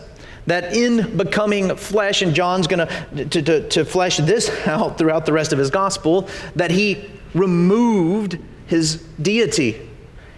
that 0.47 0.75
in 0.75 1.17
becoming 1.17 1.75
flesh, 1.75 2.21
and 2.21 2.33
John's 2.33 2.67
going 2.67 2.87
to, 2.87 3.25
to, 3.25 3.69
to 3.69 3.85
flesh 3.85 4.17
this 4.17 4.49
out 4.67 4.97
throughout 4.97 5.25
the 5.25 5.33
rest 5.33 5.53
of 5.53 5.59
his 5.59 5.69
gospel, 5.69 6.27
that 6.55 6.71
he 6.71 7.09
removed 7.33 8.37
his 8.67 8.97
deity. 9.21 9.89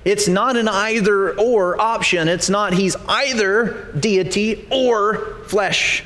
It's 0.03 0.27
not 0.27 0.55
an 0.55 0.67
either 0.67 1.37
or 1.39 1.81
option. 1.81 2.27
It's 2.27 2.49
not 2.49 2.73
he's 2.73 2.95
either 3.07 3.91
deity 3.99 4.67
or 4.71 5.43
flesh. 5.45 6.03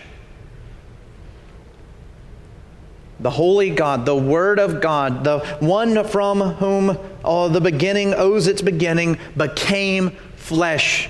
The 3.19 3.29
holy 3.29 3.71
God, 3.71 4.05
the 4.05 4.15
Word 4.15 4.59
of 4.59 4.79
God, 4.79 5.25
the 5.25 5.39
one 5.59 6.05
from 6.05 6.39
whom 6.39 6.97
all 7.25 7.49
the 7.49 7.59
beginning 7.59 8.13
owes 8.13 8.47
its 8.47 8.61
beginning, 8.61 9.17
became 9.35 10.11
flesh 10.37 11.09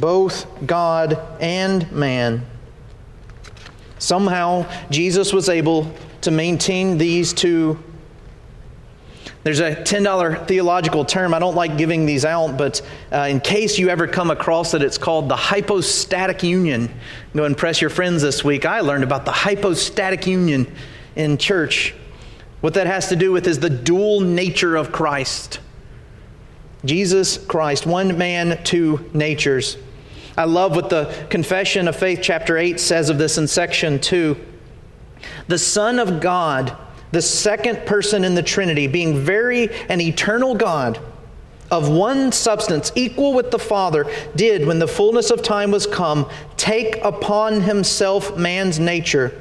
both 0.00 0.46
God 0.66 1.18
and 1.40 1.90
man. 1.92 2.46
Somehow, 3.98 4.70
Jesus 4.90 5.32
was 5.32 5.48
able 5.48 5.90
to 6.20 6.30
maintain 6.30 6.98
these 6.98 7.32
two. 7.32 7.78
There's 9.42 9.60
a 9.60 9.76
$10 9.76 10.48
theological 10.48 11.04
term. 11.04 11.32
I 11.32 11.38
don't 11.38 11.54
like 11.54 11.78
giving 11.78 12.04
these 12.04 12.24
out, 12.24 12.56
but 12.56 12.82
uh, 13.12 13.28
in 13.30 13.40
case 13.40 13.78
you 13.78 13.88
ever 13.88 14.08
come 14.08 14.30
across 14.30 14.74
it, 14.74 14.82
it's 14.82 14.98
called 14.98 15.28
the 15.28 15.36
hypostatic 15.36 16.42
union. 16.42 16.92
Go 17.34 17.44
impress 17.44 17.80
your 17.80 17.90
friends 17.90 18.22
this 18.22 18.42
week. 18.42 18.66
I 18.66 18.80
learned 18.80 19.04
about 19.04 19.24
the 19.24 19.32
hypostatic 19.32 20.26
union 20.26 20.70
in 21.14 21.38
church. 21.38 21.94
What 22.60 22.74
that 22.74 22.86
has 22.88 23.08
to 23.10 23.16
do 23.16 23.30
with 23.30 23.46
is 23.46 23.60
the 23.60 23.70
dual 23.70 24.20
nature 24.20 24.76
of 24.76 24.90
Christ. 24.90 25.60
Jesus 26.84 27.38
Christ, 27.38 27.86
one 27.86 28.18
man, 28.18 28.62
two 28.64 29.08
natures. 29.14 29.76
I 30.36 30.44
love 30.44 30.76
what 30.76 30.90
the 30.90 31.26
Confession 31.30 31.88
of 31.88 31.96
Faith, 31.96 32.20
chapter 32.22 32.58
8, 32.58 32.78
says 32.78 33.08
of 33.08 33.16
this 33.16 33.38
in 33.38 33.48
section 33.48 33.98
2. 33.98 34.36
The 35.48 35.58
Son 35.58 35.98
of 35.98 36.20
God, 36.20 36.76
the 37.10 37.22
second 37.22 37.86
person 37.86 38.22
in 38.22 38.34
the 38.34 38.42
Trinity, 38.42 38.86
being 38.86 39.18
very 39.18 39.70
and 39.88 40.00
eternal 40.00 40.54
God, 40.54 41.00
of 41.70 41.88
one 41.88 42.32
substance, 42.32 42.92
equal 42.94 43.32
with 43.32 43.50
the 43.50 43.58
Father, 43.58 44.04
did, 44.36 44.66
when 44.66 44.78
the 44.78 44.86
fullness 44.86 45.30
of 45.30 45.42
time 45.42 45.70
was 45.70 45.86
come, 45.86 46.28
take 46.56 46.96
upon 47.02 47.62
himself 47.62 48.36
man's 48.36 48.78
nature, 48.78 49.32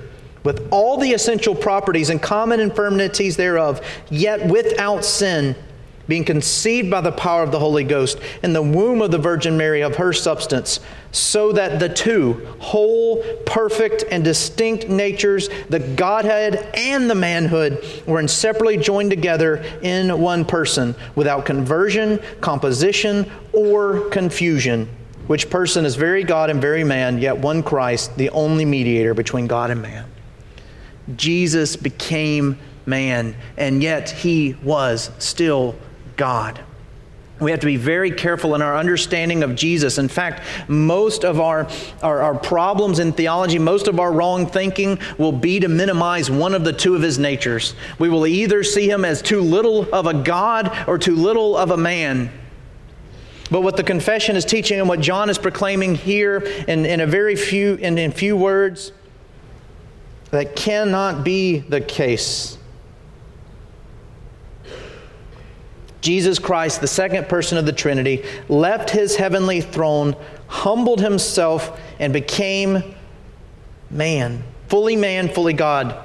with 0.43 0.67
all 0.71 0.97
the 0.97 1.11
essential 1.11 1.53
properties 1.53 2.09
and 2.09 2.21
common 2.21 2.59
infirmities 2.59 3.35
thereof, 3.35 3.85
yet 4.09 4.47
without 4.47 5.03
sin 5.03 5.55
being 6.07 6.23
conceived 6.23 6.89
by 6.89 7.01
the 7.01 7.11
power 7.11 7.43
of 7.43 7.51
the 7.51 7.59
Holy 7.59 7.83
Ghost 7.83 8.19
in 8.43 8.53
the 8.53 8.61
womb 8.61 9.01
of 9.01 9.11
the 9.11 9.17
Virgin 9.17 9.57
Mary 9.57 9.81
of 9.81 9.95
her 9.95 10.13
substance, 10.13 10.79
so 11.11 11.51
that 11.53 11.79
the 11.79 11.89
two 11.89 12.45
whole, 12.59 13.23
perfect, 13.45 14.03
and 14.11 14.23
distinct 14.23 14.89
natures, 14.89 15.49
the 15.69 15.79
Godhead 15.79 16.69
and 16.75 17.09
the 17.09 17.15
manhood, 17.15 17.83
were 18.05 18.19
inseparably 18.19 18.77
joined 18.77 19.09
together 19.09 19.63
in 19.81 20.19
one 20.19 20.45
person, 20.45 20.95
without 21.15 21.45
conversion, 21.45 22.19
composition, 22.41 23.29
or 23.53 24.01
confusion. 24.09 24.89
Which 25.27 25.49
person 25.49 25.85
is 25.85 25.95
very 25.95 26.23
God 26.23 26.49
and 26.49 26.61
very 26.61 26.83
man, 26.83 27.17
yet 27.17 27.37
one 27.37 27.63
Christ, 27.63 28.15
the 28.15 28.29
only 28.29 28.63
mediator 28.63 29.13
between 29.13 29.47
God 29.47 29.71
and 29.71 29.81
man. 29.81 30.05
Jesus 31.15 31.75
became 31.75 32.59
man, 32.85 33.35
and 33.57 33.81
yet 33.81 34.11
he 34.11 34.55
was 34.61 35.09
still 35.17 35.75
God. 36.15 36.63
We 37.39 37.51
have 37.51 37.59
to 37.59 37.65
be 37.65 37.75
very 37.75 38.11
careful 38.11 38.55
in 38.55 38.61
our 38.61 38.77
understanding 38.77 39.43
of 39.43 39.55
Jesus. 39.55 39.97
In 39.97 40.07
fact, 40.07 40.41
most 40.69 41.25
of 41.25 41.41
our, 41.41 41.67
our, 42.01 42.21
our, 42.21 42.35
problems 42.35 42.99
in 42.99 43.11
theology, 43.11 43.59
most 43.59 43.89
of 43.89 43.99
our 43.99 44.13
wrong 44.13 44.47
thinking 44.47 44.99
will 45.17 45.33
be 45.33 45.59
to 45.59 45.67
minimize 45.67 46.31
one 46.31 46.53
of 46.53 46.63
the 46.63 46.71
two 46.71 46.95
of 46.95 47.01
his 47.01 47.19
natures. 47.19 47.75
We 47.99 48.07
will 48.07 48.25
either 48.25 48.63
see 48.63 48.89
him 48.89 49.03
as 49.03 49.21
too 49.21 49.41
little 49.41 49.93
of 49.93 50.07
a 50.07 50.13
God 50.13 50.87
or 50.87 50.97
too 50.97 51.15
little 51.15 51.57
of 51.57 51.71
a 51.71 51.77
man. 51.77 52.31
But 53.51 53.61
what 53.61 53.75
the 53.75 53.83
confession 53.83 54.37
is 54.37 54.45
teaching 54.45 54.79
and 54.79 54.87
what 54.87 55.01
John 55.01 55.29
is 55.29 55.37
proclaiming 55.37 55.95
here 55.95 56.37
in, 56.67 56.85
in 56.85 57.01
a 57.01 57.05
very 57.05 57.35
few 57.35 57.75
in, 57.75 57.97
in 57.97 58.11
few 58.11 58.37
words, 58.37 58.93
that 60.31 60.55
cannot 60.55 61.23
be 61.23 61.59
the 61.59 61.81
case. 61.81 62.57
Jesus 66.05 66.37
Christ, 66.37 66.81
the 66.81 66.87
second 66.87 67.27
person 67.27 67.57
of 67.57 67.65
the 67.65 67.73
Trinity, 67.73 68.23
left 68.47 68.91
his 68.91 69.15
heavenly 69.15 69.59
throne, 69.59 70.15
humbled 70.45 71.01
himself, 71.01 71.81
and 71.97 72.13
became 72.13 72.93
man, 73.89 74.43
fully 74.67 74.95
man, 74.95 75.27
fully 75.27 75.53
God. 75.53 75.97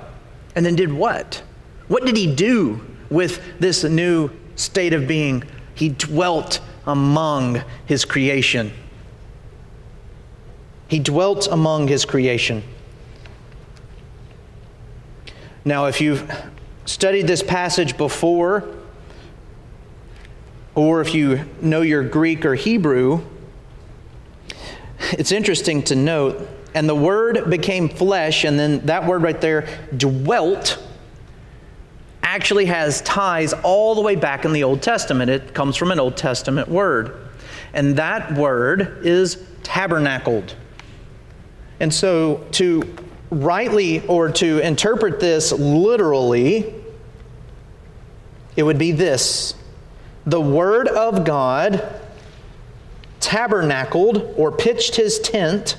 And 0.57 0.64
then 0.64 0.75
did 0.75 0.90
what? 0.90 1.42
What 1.88 2.07
did 2.07 2.16
he 2.16 2.35
do 2.35 2.80
with 3.11 3.42
this 3.59 3.85
new 3.85 4.30
state 4.57 4.95
of 4.95 5.07
being? 5.07 5.45
He 5.75 5.90
dwelt 5.90 6.61
among 6.87 7.62
his 7.85 8.07
creation. 8.07 8.73
He 10.88 10.99
dwelt 10.99 11.47
among 11.47 11.88
his 11.88 12.07
creation. 12.07 12.62
Now, 15.62 15.85
if 15.85 16.00
you've 16.00 16.26
studied 16.87 17.26
this 17.26 17.42
passage 17.42 17.99
before, 17.99 18.79
or 20.74 21.00
if 21.00 21.14
you 21.14 21.44
know 21.60 21.82
your 21.82 22.02
Greek 22.02 22.44
or 22.44 22.54
Hebrew, 22.54 23.22
it's 25.12 25.32
interesting 25.32 25.82
to 25.84 25.96
note, 25.96 26.48
and 26.74 26.88
the 26.88 26.94
word 26.94 27.50
became 27.50 27.88
flesh, 27.88 28.44
and 28.44 28.58
then 28.58 28.86
that 28.86 29.06
word 29.06 29.22
right 29.22 29.40
there, 29.40 29.66
dwelt, 29.96 30.82
actually 32.22 32.66
has 32.66 33.00
ties 33.02 33.52
all 33.52 33.94
the 33.94 34.00
way 34.00 34.14
back 34.14 34.44
in 34.44 34.52
the 34.52 34.62
Old 34.62 34.82
Testament. 34.82 35.30
It 35.30 35.52
comes 35.52 35.76
from 35.76 35.90
an 35.90 35.98
Old 35.98 36.16
Testament 36.16 36.68
word. 36.68 37.28
And 37.72 37.96
that 37.96 38.34
word 38.34 39.04
is 39.04 39.44
tabernacled. 39.62 40.54
And 41.80 41.92
so 41.92 42.46
to 42.52 42.82
rightly 43.30 44.06
or 44.06 44.30
to 44.32 44.58
interpret 44.60 45.18
this 45.18 45.52
literally, 45.52 46.74
it 48.54 48.62
would 48.62 48.78
be 48.78 48.92
this 48.92 49.54
the 50.26 50.40
Word 50.40 50.88
of 50.88 51.24
God 51.24 52.00
tabernacled 53.20 54.34
or 54.36 54.50
pitched 54.52 54.96
his 54.96 55.18
tent 55.20 55.76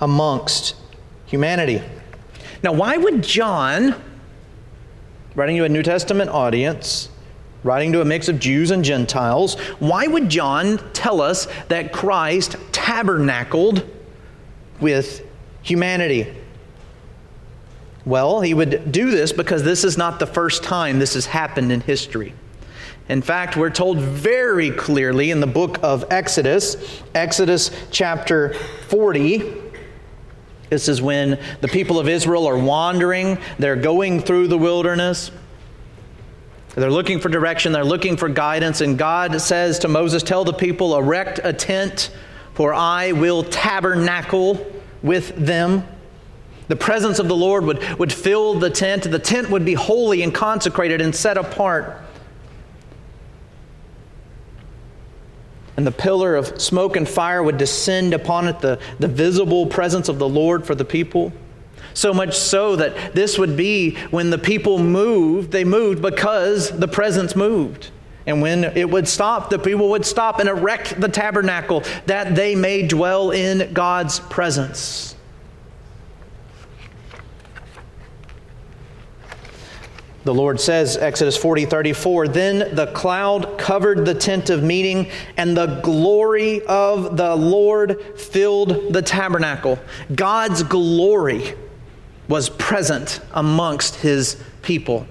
amongst 0.00 0.76
humanity. 1.26 1.82
Now, 2.62 2.72
why 2.72 2.96
would 2.96 3.22
John, 3.22 3.94
writing 5.34 5.56
to 5.56 5.64
a 5.64 5.68
New 5.68 5.82
Testament 5.82 6.30
audience, 6.30 7.08
writing 7.62 7.92
to 7.92 8.00
a 8.00 8.04
mix 8.04 8.28
of 8.28 8.38
Jews 8.38 8.70
and 8.70 8.84
Gentiles, 8.84 9.58
why 9.78 10.06
would 10.06 10.28
John 10.28 10.78
tell 10.92 11.20
us 11.20 11.46
that 11.68 11.92
Christ 11.92 12.56
tabernacled 12.72 13.88
with 14.80 15.26
humanity? 15.62 16.32
Well, 18.04 18.42
he 18.42 18.52
would 18.52 18.92
do 18.92 19.10
this 19.10 19.32
because 19.32 19.62
this 19.62 19.82
is 19.82 19.96
not 19.96 20.18
the 20.18 20.26
first 20.26 20.62
time 20.62 20.98
this 20.98 21.14
has 21.14 21.26
happened 21.26 21.72
in 21.72 21.80
history. 21.80 22.34
In 23.08 23.20
fact, 23.20 23.56
we're 23.56 23.70
told 23.70 23.98
very 23.98 24.70
clearly 24.70 25.30
in 25.30 25.40
the 25.40 25.46
book 25.46 25.78
of 25.82 26.06
Exodus, 26.10 27.02
Exodus 27.14 27.70
chapter 27.90 28.54
40. 28.88 29.62
This 30.70 30.88
is 30.88 31.02
when 31.02 31.38
the 31.60 31.68
people 31.68 31.98
of 31.98 32.08
Israel 32.08 32.46
are 32.48 32.56
wandering, 32.56 33.36
they're 33.58 33.76
going 33.76 34.20
through 34.20 34.48
the 34.48 34.56
wilderness. 34.56 35.30
They're 36.74 36.90
looking 36.90 37.20
for 37.20 37.28
direction, 37.28 37.72
they're 37.72 37.84
looking 37.84 38.16
for 38.16 38.30
guidance, 38.30 38.80
and 38.80 38.96
God 38.98 39.38
says 39.40 39.78
to 39.80 39.88
Moses, 39.88 40.22
Tell 40.22 40.44
the 40.44 40.54
people, 40.54 40.96
erect 40.96 41.40
a 41.44 41.52
tent, 41.52 42.10
for 42.54 42.72
I 42.72 43.12
will 43.12 43.44
tabernacle 43.44 44.66
with 45.02 45.36
them. 45.36 45.86
The 46.68 46.76
presence 46.76 47.18
of 47.18 47.28
the 47.28 47.36
Lord 47.36 47.64
would, 47.66 47.98
would 47.98 48.12
fill 48.12 48.54
the 48.54 48.70
tent. 48.70 49.04
The 49.04 49.18
tent 49.18 49.50
would 49.50 49.66
be 49.66 49.74
holy 49.74 50.22
and 50.22 50.34
consecrated 50.34 51.02
and 51.02 51.14
set 51.14 51.36
apart. 51.36 52.00
And 55.76 55.86
the 55.86 55.92
pillar 55.92 56.36
of 56.36 56.60
smoke 56.60 56.96
and 56.96 57.08
fire 57.08 57.42
would 57.42 57.56
descend 57.56 58.14
upon 58.14 58.46
it, 58.48 58.60
the, 58.60 58.78
the 59.00 59.08
visible 59.08 59.66
presence 59.66 60.08
of 60.08 60.18
the 60.18 60.28
Lord 60.28 60.64
for 60.64 60.74
the 60.74 60.84
people. 60.84 61.32
So 61.94 62.12
much 62.12 62.36
so 62.36 62.76
that 62.76 63.14
this 63.14 63.38
would 63.38 63.56
be 63.56 63.96
when 64.10 64.30
the 64.30 64.38
people 64.38 64.78
moved, 64.78 65.52
they 65.52 65.64
moved 65.64 66.02
because 66.02 66.70
the 66.70 66.88
presence 66.88 67.36
moved. 67.36 67.90
And 68.26 68.40
when 68.40 68.64
it 68.64 68.88
would 68.88 69.06
stop, 69.06 69.50
the 69.50 69.58
people 69.58 69.90
would 69.90 70.06
stop 70.06 70.40
and 70.40 70.48
erect 70.48 71.00
the 71.00 71.08
tabernacle 71.08 71.82
that 72.06 72.34
they 72.34 72.54
may 72.54 72.86
dwell 72.86 73.30
in 73.30 73.72
God's 73.72 74.18
presence. 74.18 75.13
The 80.24 80.32
Lord 80.32 80.58
says, 80.58 80.96
Exodus 80.96 81.36
40, 81.36 81.66
34, 81.66 82.28
Then 82.28 82.74
the 82.74 82.86
cloud 82.88 83.58
covered 83.58 84.06
the 84.06 84.14
tent 84.14 84.48
of 84.48 84.62
meeting, 84.62 85.10
and 85.36 85.54
the 85.54 85.80
glory 85.82 86.62
of 86.62 87.18
the 87.18 87.36
Lord 87.36 88.00
filled 88.18 88.92
the 88.94 89.02
tabernacle. 89.02 89.78
God's 90.14 90.62
glory 90.62 91.54
was 92.26 92.48
present 92.48 93.20
amongst 93.32 93.96
his 93.96 94.42
people. 94.62 95.06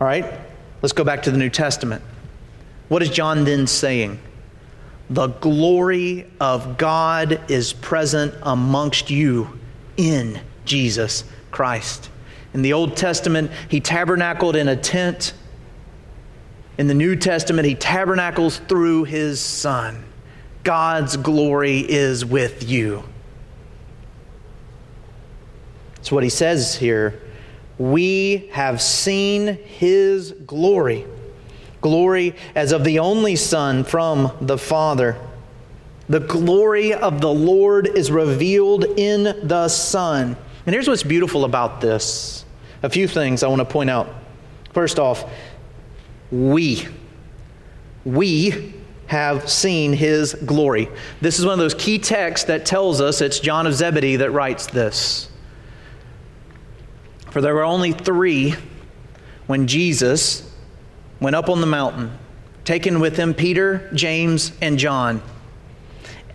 All 0.00 0.06
right, 0.06 0.40
let's 0.82 0.92
go 0.92 1.04
back 1.04 1.22
to 1.22 1.30
the 1.30 1.38
New 1.38 1.50
Testament. 1.50 2.02
What 2.88 3.02
is 3.02 3.10
John 3.10 3.44
then 3.44 3.68
saying? 3.68 4.18
The 5.10 5.28
glory 5.28 6.26
of 6.40 6.76
God 6.76 7.40
is 7.48 7.72
present 7.72 8.34
amongst 8.42 9.10
you 9.10 9.58
in 9.96 10.40
Jesus 10.64 11.22
Christ. 11.52 12.10
In 12.58 12.62
the 12.62 12.72
Old 12.72 12.96
Testament, 12.96 13.52
he 13.68 13.78
tabernacled 13.78 14.56
in 14.56 14.66
a 14.66 14.74
tent. 14.74 15.32
In 16.76 16.88
the 16.88 16.94
New 16.94 17.14
Testament, 17.14 17.68
he 17.68 17.76
tabernacles 17.76 18.58
through 18.58 19.04
his 19.04 19.38
Son. 19.38 20.04
God's 20.64 21.16
glory 21.16 21.88
is 21.88 22.24
with 22.24 22.68
you. 22.68 23.04
That's 25.94 26.10
what 26.10 26.24
he 26.24 26.30
says 26.30 26.74
here. 26.74 27.22
We 27.78 28.50
have 28.50 28.82
seen 28.82 29.46
his 29.46 30.32
glory. 30.32 31.06
Glory 31.80 32.34
as 32.56 32.72
of 32.72 32.82
the 32.82 32.98
only 32.98 33.36
Son 33.36 33.84
from 33.84 34.32
the 34.40 34.58
Father. 34.58 35.16
The 36.08 36.18
glory 36.18 36.92
of 36.92 37.20
the 37.20 37.32
Lord 37.32 37.86
is 37.86 38.10
revealed 38.10 38.82
in 38.82 39.46
the 39.46 39.68
Son. 39.68 40.36
And 40.66 40.74
here's 40.74 40.88
what's 40.88 41.04
beautiful 41.04 41.44
about 41.44 41.80
this 41.80 42.44
a 42.82 42.90
few 42.90 43.08
things 43.08 43.42
I 43.42 43.48
want 43.48 43.60
to 43.60 43.64
point 43.64 43.90
out. 43.90 44.08
First 44.72 44.98
off, 44.98 45.24
we, 46.30 46.86
we 48.04 48.74
have 49.06 49.48
seen 49.48 49.92
his 49.92 50.34
glory. 50.34 50.88
This 51.20 51.38
is 51.38 51.44
one 51.44 51.54
of 51.54 51.58
those 51.58 51.74
key 51.74 51.98
texts 51.98 52.46
that 52.46 52.66
tells 52.66 53.00
us 53.00 53.20
it's 53.20 53.40
John 53.40 53.66
of 53.66 53.74
Zebedee 53.74 54.16
that 54.16 54.30
writes 54.30 54.66
this. 54.66 55.30
For 57.30 57.40
there 57.40 57.54
were 57.54 57.64
only 57.64 57.92
three 57.92 58.54
when 59.46 59.66
Jesus 59.66 60.50
went 61.20 61.34
up 61.34 61.48
on 61.48 61.60
the 61.60 61.66
mountain, 61.66 62.16
taking 62.64 63.00
with 63.00 63.16
him 63.16 63.34
Peter, 63.34 63.90
James, 63.94 64.52
and 64.60 64.78
John. 64.78 65.22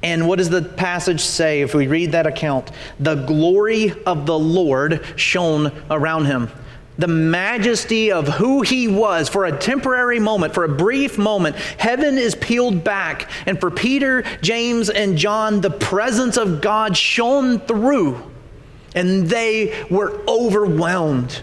And 0.04 0.28
what 0.28 0.38
does 0.38 0.50
the 0.50 0.62
passage 0.62 1.22
say 1.22 1.62
if 1.62 1.74
we 1.74 1.88
read 1.88 2.12
that 2.12 2.28
account? 2.28 2.70
The 3.00 3.16
glory 3.16 3.94
of 4.06 4.26
the 4.26 4.38
Lord 4.38 5.04
shone 5.16 5.72
around 5.90 6.26
him. 6.26 6.50
The 6.98 7.08
majesty 7.08 8.12
of 8.12 8.28
who 8.28 8.62
he 8.62 8.88
was 8.88 9.30
for 9.30 9.46
a 9.46 9.58
temporary 9.58 10.20
moment, 10.20 10.54
for 10.54 10.66
a 10.66 10.70
brief 10.70 11.18
moment, 11.18 11.56
heaven 11.56 12.18
is 12.18 12.36
peeled 12.36 12.84
back. 12.84 13.32
And 13.48 13.60
for 13.60 13.72
Peter, 13.72 14.24
James, 14.42 14.90
and 14.90 15.18
John, 15.18 15.62
the 15.62 15.72
presence 15.72 16.38
of 16.38 16.62
God 16.62 16.96
shone 16.96 17.60
through, 17.60 18.22
and 18.94 19.28
they 19.28 19.86
were 19.90 20.22
overwhelmed. 20.28 21.42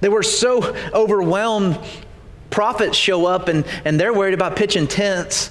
They 0.00 0.10
were 0.10 0.22
so 0.22 0.76
overwhelmed. 0.92 1.78
Prophets 2.50 2.96
show 2.96 3.26
up 3.26 3.48
and, 3.48 3.64
and 3.84 3.98
they're 3.98 4.12
worried 4.12 4.34
about 4.34 4.54
pitching 4.54 4.86
tents 4.86 5.50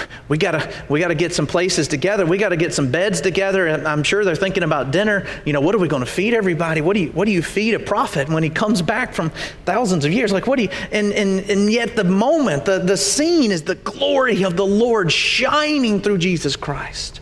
we 0.28 0.38
gotta 0.38 0.72
we 0.88 1.00
gotta 1.00 1.14
get 1.14 1.34
some 1.34 1.46
places 1.46 1.88
together. 1.88 2.26
We 2.26 2.38
gotta 2.38 2.56
get 2.56 2.74
some 2.74 2.90
beds 2.90 3.20
together. 3.20 3.66
And 3.66 3.86
i'm 3.86 4.02
sure 4.02 4.24
they're 4.24 4.34
thinking 4.34 4.62
about 4.62 4.90
dinner. 4.90 5.26
You 5.44 5.52
know 5.52 5.60
what 5.60 5.74
are 5.74 5.78
we 5.78 5.88
going 5.88 6.04
to 6.04 6.10
feed 6.10 6.34
everybody? 6.34 6.80
What 6.80 6.94
do 6.94 7.00
you 7.00 7.10
what 7.12 7.26
do 7.26 7.32
you 7.32 7.42
feed 7.42 7.74
a 7.74 7.78
prophet 7.78 8.28
when 8.28 8.42
he 8.42 8.50
comes 8.50 8.82
back 8.82 9.14
from 9.14 9.30
thousands 9.64 10.04
of 10.04 10.12
years? 10.12 10.32
Like 10.32 10.46
what 10.46 10.56
do 10.56 10.64
you 10.64 10.70
and 10.90 11.12
and, 11.12 11.40
and 11.50 11.70
yet 11.70 11.96
the 11.96 12.04
moment 12.04 12.64
the, 12.64 12.78
the 12.78 12.96
scene 12.96 13.50
is 13.50 13.62
the 13.62 13.74
glory 13.76 14.42
of 14.42 14.56
the 14.56 14.66
lord 14.66 15.12
shining 15.12 16.00
through 16.00 16.18
jesus 16.18 16.56
christ. 16.56 17.20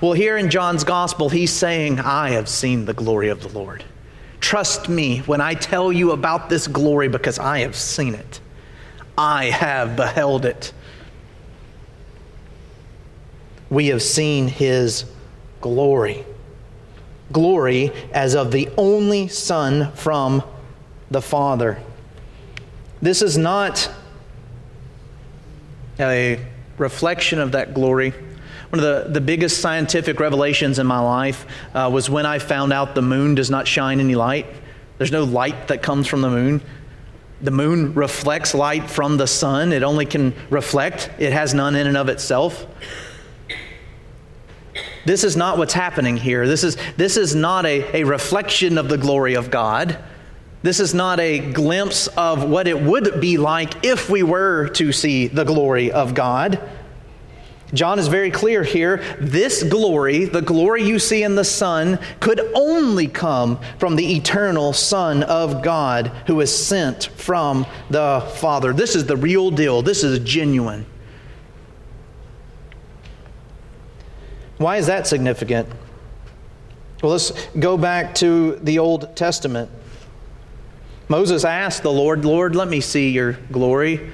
Well 0.00 0.12
here 0.12 0.36
in 0.36 0.50
john's 0.50 0.84
gospel 0.84 1.28
he's 1.28 1.52
saying 1.52 2.00
i 2.00 2.30
have 2.30 2.48
seen 2.48 2.84
the 2.84 2.94
glory 2.94 3.28
of 3.28 3.42
the 3.42 3.48
lord. 3.48 3.84
Trust 4.40 4.88
me 4.88 5.18
when 5.20 5.40
i 5.40 5.54
tell 5.54 5.92
you 5.92 6.12
about 6.12 6.48
this 6.48 6.66
glory 6.66 7.08
because 7.08 7.38
i 7.38 7.60
have 7.60 7.76
seen 7.76 8.14
it 8.14 8.40
I 9.16 9.46
have 9.46 9.96
beheld 9.96 10.44
it. 10.44 10.72
We 13.70 13.88
have 13.88 14.02
seen 14.02 14.48
his 14.48 15.04
glory. 15.60 16.24
Glory 17.30 17.92
as 18.12 18.34
of 18.34 18.52
the 18.52 18.68
only 18.76 19.28
Son 19.28 19.92
from 19.92 20.42
the 21.10 21.22
Father. 21.22 21.78
This 23.00 23.22
is 23.22 23.38
not 23.38 23.90
a 25.98 26.38
reflection 26.78 27.38
of 27.38 27.52
that 27.52 27.74
glory. 27.74 28.10
One 28.70 28.78
of 28.78 29.06
the, 29.06 29.12
the 29.12 29.20
biggest 29.20 29.60
scientific 29.60 30.18
revelations 30.18 30.78
in 30.78 30.86
my 30.86 30.98
life 30.98 31.46
uh, 31.74 31.90
was 31.92 32.08
when 32.08 32.26
I 32.26 32.38
found 32.38 32.72
out 32.72 32.94
the 32.94 33.02
moon 33.02 33.34
does 33.34 33.50
not 33.50 33.66
shine 33.66 34.00
any 34.00 34.14
light. 34.14 34.46
There's 34.98 35.12
no 35.12 35.24
light 35.24 35.68
that 35.68 35.82
comes 35.82 36.06
from 36.06 36.22
the 36.22 36.30
moon. 36.30 36.62
The 37.42 37.50
moon 37.50 37.94
reflects 37.94 38.54
light 38.54 38.88
from 38.88 39.16
the 39.16 39.26
sun. 39.26 39.72
It 39.72 39.82
only 39.82 40.06
can 40.06 40.34
reflect, 40.48 41.10
it 41.18 41.32
has 41.32 41.54
none 41.54 41.74
in 41.74 41.86
and 41.86 41.96
of 41.96 42.08
itself. 42.08 42.66
This 45.04 45.24
is 45.24 45.36
not 45.36 45.58
what's 45.58 45.74
happening 45.74 46.16
here. 46.16 46.46
This 46.46 46.62
is, 46.62 46.76
this 46.96 47.16
is 47.16 47.34
not 47.34 47.66
a, 47.66 48.02
a 48.02 48.04
reflection 48.04 48.78
of 48.78 48.88
the 48.88 48.96
glory 48.96 49.34
of 49.34 49.50
God. 49.50 49.98
This 50.62 50.78
is 50.78 50.94
not 50.94 51.18
a 51.18 51.40
glimpse 51.40 52.06
of 52.06 52.48
what 52.48 52.68
it 52.68 52.80
would 52.80 53.20
be 53.20 53.36
like 53.36 53.84
if 53.84 54.08
we 54.08 54.22
were 54.22 54.68
to 54.74 54.92
see 54.92 55.26
the 55.26 55.42
glory 55.42 55.90
of 55.90 56.14
God. 56.14 56.60
John 57.74 57.98
is 57.98 58.08
very 58.08 58.30
clear 58.30 58.62
here. 58.62 59.02
This 59.18 59.62
glory, 59.62 60.26
the 60.26 60.42
glory 60.42 60.82
you 60.82 60.98
see 60.98 61.22
in 61.22 61.36
the 61.36 61.44
Son, 61.44 61.98
could 62.20 62.40
only 62.54 63.08
come 63.08 63.58
from 63.78 63.96
the 63.96 64.16
eternal 64.16 64.74
Son 64.74 65.22
of 65.22 65.62
God 65.62 66.08
who 66.26 66.40
is 66.40 66.54
sent 66.54 67.04
from 67.16 67.64
the 67.88 68.28
Father. 68.36 68.74
This 68.74 68.94
is 68.94 69.06
the 69.06 69.16
real 69.16 69.50
deal. 69.50 69.80
This 69.80 70.04
is 70.04 70.18
genuine. 70.18 70.84
Why 74.58 74.76
is 74.76 74.86
that 74.86 75.06
significant? 75.06 75.68
Well, 77.02 77.12
let's 77.12 77.32
go 77.58 77.78
back 77.78 78.14
to 78.16 78.56
the 78.56 78.78
Old 78.78 79.16
Testament. 79.16 79.70
Moses 81.08 81.44
asked 81.44 81.82
the 81.82 81.90
Lord, 81.90 82.24
Lord, 82.24 82.54
let 82.54 82.68
me 82.68 82.80
see 82.80 83.10
your 83.10 83.32
glory. 83.50 84.12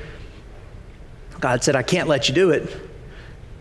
God 1.40 1.62
said, 1.62 1.76
I 1.76 1.82
can't 1.82 2.08
let 2.08 2.28
you 2.28 2.34
do 2.34 2.50
it 2.50 2.87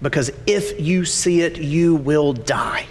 because 0.02 0.32
if 0.46 0.80
you 0.80 1.06
see 1.06 1.42
it, 1.42 1.58
you 1.58 1.96
will 1.96 2.34
die. 2.34 2.86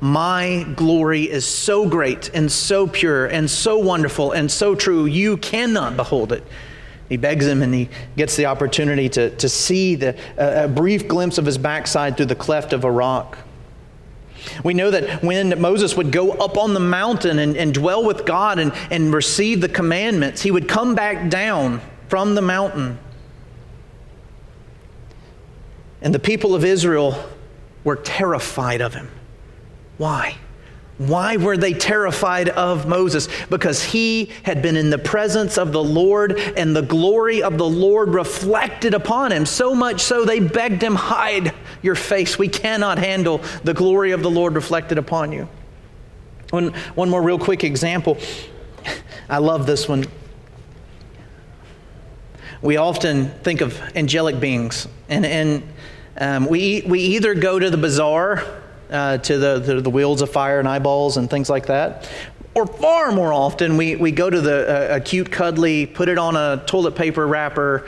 My 0.00 0.66
glory 0.76 1.24
is 1.24 1.44
so 1.44 1.86
great 1.88 2.30
and 2.32 2.50
so 2.50 2.86
pure 2.86 3.26
and 3.26 3.50
so 3.50 3.78
wonderful 3.78 4.32
and 4.32 4.50
so 4.50 4.74
true, 4.74 5.04
you 5.04 5.36
cannot 5.36 5.96
behold 5.96 6.32
it. 6.32 6.42
He 7.10 7.16
begs 7.16 7.46
him 7.46 7.62
and 7.62 7.74
he 7.74 7.90
gets 8.16 8.36
the 8.36 8.46
opportunity 8.46 9.08
to, 9.10 9.30
to 9.36 9.48
see 9.48 9.96
the, 9.96 10.16
a 10.38 10.68
brief 10.68 11.08
glimpse 11.08 11.38
of 11.38 11.44
his 11.44 11.58
backside 11.58 12.16
through 12.16 12.26
the 12.26 12.36
cleft 12.36 12.72
of 12.72 12.84
a 12.84 12.90
rock. 12.90 13.36
We 14.64 14.72
know 14.72 14.90
that 14.90 15.22
when 15.22 15.60
Moses 15.60 15.96
would 15.96 16.12
go 16.12 16.30
up 16.32 16.56
on 16.56 16.72
the 16.72 16.80
mountain 16.80 17.38
and, 17.38 17.56
and 17.56 17.74
dwell 17.74 18.04
with 18.04 18.24
God 18.24 18.58
and, 18.58 18.72
and 18.90 19.12
receive 19.12 19.60
the 19.60 19.68
commandments, 19.68 20.40
he 20.40 20.50
would 20.50 20.68
come 20.68 20.94
back 20.94 21.28
down 21.28 21.82
from 22.08 22.34
the 22.34 22.42
mountain. 22.42 22.98
And 26.02 26.14
the 26.14 26.18
people 26.18 26.54
of 26.54 26.64
Israel 26.64 27.22
were 27.84 27.96
terrified 27.96 28.80
of 28.80 28.94
him. 28.94 29.10
Why? 29.98 30.36
Why 31.00 31.38
were 31.38 31.56
they 31.56 31.72
terrified 31.72 32.50
of 32.50 32.86
Moses? 32.86 33.28
Because 33.48 33.82
he 33.82 34.32
had 34.42 34.60
been 34.60 34.76
in 34.76 34.90
the 34.90 34.98
presence 34.98 35.56
of 35.56 35.72
the 35.72 35.82
Lord 35.82 36.38
and 36.38 36.76
the 36.76 36.82
glory 36.82 37.42
of 37.42 37.56
the 37.56 37.68
Lord 37.68 38.10
reflected 38.10 38.92
upon 38.92 39.32
him. 39.32 39.46
So 39.46 39.74
much 39.74 40.02
so 40.02 40.26
they 40.26 40.40
begged 40.40 40.82
him, 40.82 40.94
Hide 40.94 41.54
your 41.80 41.94
face. 41.94 42.38
We 42.38 42.48
cannot 42.48 42.98
handle 42.98 43.40
the 43.64 43.72
glory 43.72 44.10
of 44.10 44.22
the 44.22 44.30
Lord 44.30 44.54
reflected 44.54 44.98
upon 44.98 45.32
you. 45.32 45.48
One, 46.50 46.74
one 46.94 47.08
more 47.08 47.22
real 47.22 47.38
quick 47.38 47.64
example. 47.64 48.18
I 49.30 49.38
love 49.38 49.66
this 49.66 49.88
one. 49.88 50.04
We 52.62 52.76
often 52.76 53.30
think 53.42 53.62
of 53.62 53.80
angelic 53.96 54.38
beings, 54.38 54.86
and, 55.08 55.24
and 55.24 55.62
um, 56.18 56.46
we, 56.46 56.82
we 56.86 57.00
either 57.00 57.34
go 57.34 57.58
to 57.58 57.70
the 57.70 57.78
bizarre 57.78 58.44
uh, 58.90 59.18
to 59.18 59.38
the, 59.38 59.58
the, 59.58 59.80
the, 59.80 59.90
wheels 59.90 60.20
of 60.20 60.30
fire 60.30 60.58
and 60.58 60.68
eyeballs 60.68 61.16
and 61.16 61.30
things 61.30 61.48
like 61.48 61.66
that. 61.66 62.10
Or 62.54 62.66
far 62.66 63.12
more 63.12 63.32
often, 63.32 63.76
we, 63.76 63.96
we 63.96 64.10
go 64.10 64.28
to 64.28 64.40
the 64.40 64.90
uh, 64.96 65.00
cute, 65.00 65.30
cuddly, 65.30 65.86
put 65.86 66.08
it 66.08 66.18
on 66.18 66.36
a 66.36 66.62
toilet 66.66 66.96
paper 66.96 67.26
wrapper, 67.26 67.86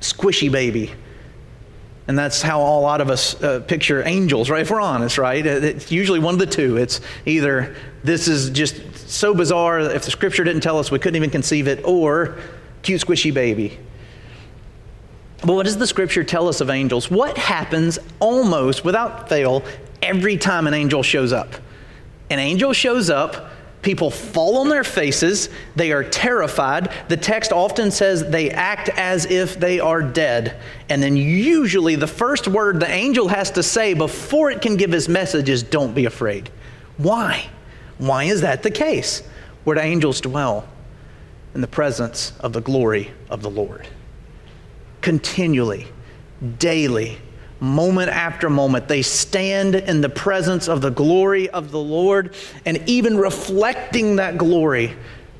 squishy 0.00 0.52
baby. 0.52 0.92
And 2.06 2.18
that's 2.18 2.40
how 2.40 2.60
a 2.60 2.80
lot 2.80 3.00
of 3.00 3.10
us 3.10 3.42
uh, 3.42 3.60
picture 3.60 4.06
angels, 4.06 4.48
right? 4.50 4.62
If 4.62 4.70
we're 4.70 4.80
honest, 4.80 5.18
right? 5.18 5.44
It's 5.44 5.90
usually 5.90 6.20
one 6.20 6.34
of 6.34 6.40
the 6.40 6.46
two. 6.46 6.76
It's 6.76 7.00
either 7.26 7.74
this 8.04 8.28
is 8.28 8.50
just 8.50 9.08
so 9.08 9.34
bizarre, 9.34 9.80
if 9.80 10.04
the 10.04 10.10
scripture 10.10 10.44
didn't 10.44 10.62
tell 10.62 10.78
us, 10.78 10.90
we 10.90 10.98
couldn't 10.98 11.16
even 11.16 11.30
conceive 11.30 11.68
it, 11.68 11.84
or 11.84 12.38
cute, 12.82 13.00
squishy 13.00 13.32
baby. 13.32 13.78
But 15.40 15.54
what 15.54 15.66
does 15.66 15.78
the 15.78 15.86
scripture 15.86 16.24
tell 16.24 16.48
us 16.48 16.60
of 16.60 16.68
angels? 16.68 17.10
What 17.10 17.38
happens 17.38 17.98
almost 18.20 18.84
without 18.84 19.28
fail 19.28 19.62
every 20.02 20.36
time 20.36 20.66
an 20.66 20.74
angel 20.74 21.02
shows 21.02 21.32
up. 21.32 21.54
An 22.30 22.38
angel 22.38 22.72
shows 22.72 23.10
up, 23.10 23.50
people 23.82 24.10
fall 24.10 24.58
on 24.58 24.68
their 24.68 24.84
faces, 24.84 25.48
they 25.76 25.92
are 25.92 26.04
terrified. 26.04 26.92
The 27.08 27.16
text 27.16 27.52
often 27.52 27.90
says 27.90 28.28
they 28.28 28.50
act 28.50 28.90
as 28.90 29.26
if 29.26 29.58
they 29.58 29.80
are 29.80 30.02
dead. 30.02 30.60
And 30.88 31.02
then 31.02 31.16
usually 31.16 31.96
the 31.96 32.06
first 32.06 32.48
word 32.48 32.80
the 32.80 32.90
angel 32.90 33.28
has 33.28 33.50
to 33.52 33.62
say 33.62 33.94
before 33.94 34.50
it 34.50 34.60
can 34.60 34.76
give 34.76 34.92
his 34.92 35.08
message 35.08 35.48
is 35.48 35.62
don't 35.62 35.94
be 35.94 36.04
afraid. 36.04 36.50
Why? 36.96 37.48
Why 37.98 38.24
is 38.24 38.42
that 38.42 38.62
the 38.62 38.70
case? 38.70 39.22
Where 39.64 39.76
do 39.76 39.80
angels 39.80 40.20
dwell? 40.20 40.68
In 41.54 41.60
the 41.60 41.66
presence 41.66 42.32
of 42.40 42.52
the 42.52 42.60
glory 42.60 43.10
of 43.30 43.42
the 43.42 43.50
Lord. 43.50 43.88
Continually, 45.08 45.86
daily, 46.58 47.16
moment 47.60 48.10
after 48.10 48.50
moment. 48.50 48.88
They 48.88 49.00
stand 49.00 49.74
in 49.74 50.02
the 50.02 50.10
presence 50.10 50.68
of 50.68 50.82
the 50.82 50.90
glory 50.90 51.48
of 51.48 51.70
the 51.70 51.78
Lord, 51.78 52.36
and 52.66 52.82
even 52.86 53.16
reflecting 53.16 54.16
that 54.16 54.36
glory 54.36 54.94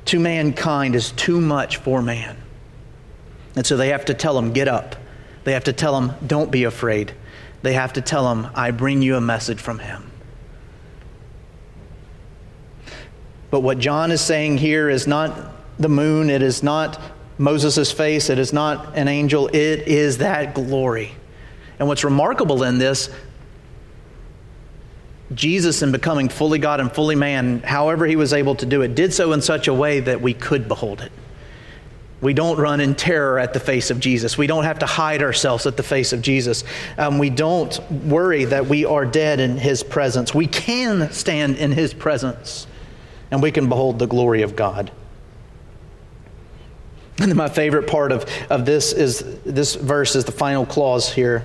to 0.06 0.18
mankind 0.18 0.94
is 0.94 1.12
too 1.12 1.38
much 1.38 1.76
for 1.76 2.00
man. 2.00 2.38
And 3.56 3.66
so 3.66 3.76
they 3.76 3.88
have 3.90 4.06
to 4.06 4.14
tell 4.14 4.34
them, 4.34 4.54
Get 4.54 4.68
up. 4.68 4.96
They 5.44 5.52
have 5.52 5.64
to 5.64 5.74
tell 5.74 6.00
them, 6.00 6.16
Don't 6.26 6.50
be 6.50 6.64
afraid. 6.64 7.12
They 7.60 7.74
have 7.74 7.92
to 7.92 8.00
tell 8.00 8.26
them, 8.34 8.50
I 8.54 8.70
bring 8.70 9.02
you 9.02 9.16
a 9.16 9.20
message 9.20 9.60
from 9.60 9.80
him. 9.80 10.10
But 13.50 13.60
what 13.60 13.78
John 13.80 14.12
is 14.12 14.22
saying 14.22 14.56
here 14.56 14.88
is 14.88 15.06
not 15.06 15.52
the 15.78 15.90
moon, 15.90 16.30
it 16.30 16.40
is 16.40 16.62
not 16.62 16.98
Moses' 17.38 17.92
face, 17.92 18.30
it 18.30 18.38
is 18.38 18.52
not 18.52 18.96
an 18.96 19.08
angel, 19.08 19.48
it 19.48 19.86
is 19.86 20.18
that 20.18 20.54
glory. 20.54 21.14
And 21.78 21.86
what's 21.86 22.02
remarkable 22.02 22.64
in 22.64 22.78
this, 22.78 23.08
Jesus, 25.32 25.82
in 25.82 25.92
becoming 25.92 26.28
fully 26.28 26.58
God 26.58 26.80
and 26.80 26.90
fully 26.90 27.14
man, 27.14 27.60
however 27.60 28.06
he 28.06 28.16
was 28.16 28.32
able 28.32 28.56
to 28.56 28.66
do 28.66 28.82
it, 28.82 28.94
did 28.94 29.14
so 29.14 29.32
in 29.32 29.40
such 29.40 29.68
a 29.68 29.74
way 29.74 30.00
that 30.00 30.20
we 30.20 30.34
could 30.34 30.66
behold 30.66 31.00
it. 31.00 31.12
We 32.20 32.34
don't 32.34 32.58
run 32.58 32.80
in 32.80 32.96
terror 32.96 33.38
at 33.38 33.52
the 33.52 33.60
face 33.60 33.90
of 33.90 34.00
Jesus. 34.00 34.36
We 34.36 34.48
don't 34.48 34.64
have 34.64 34.80
to 34.80 34.86
hide 34.86 35.22
ourselves 35.22 35.66
at 35.66 35.76
the 35.76 35.84
face 35.84 36.12
of 36.12 36.20
Jesus. 36.20 36.64
Um, 36.96 37.18
we 37.18 37.30
don't 37.30 37.78
worry 37.92 38.44
that 38.46 38.66
we 38.66 38.84
are 38.84 39.04
dead 39.06 39.38
in 39.38 39.56
his 39.56 39.84
presence. 39.84 40.34
We 40.34 40.48
can 40.48 41.12
stand 41.12 41.56
in 41.58 41.70
his 41.70 41.94
presence 41.94 42.66
and 43.30 43.40
we 43.40 43.52
can 43.52 43.68
behold 43.68 44.00
the 44.00 44.06
glory 44.06 44.42
of 44.42 44.56
God. 44.56 44.90
And 47.20 47.34
my 47.34 47.48
favorite 47.48 47.88
part 47.88 48.12
of, 48.12 48.26
of 48.48 48.64
this 48.64 48.92
is 48.92 49.40
this 49.44 49.74
verse 49.74 50.14
is 50.14 50.24
the 50.24 50.32
final 50.32 50.64
clause 50.64 51.12
here. 51.12 51.44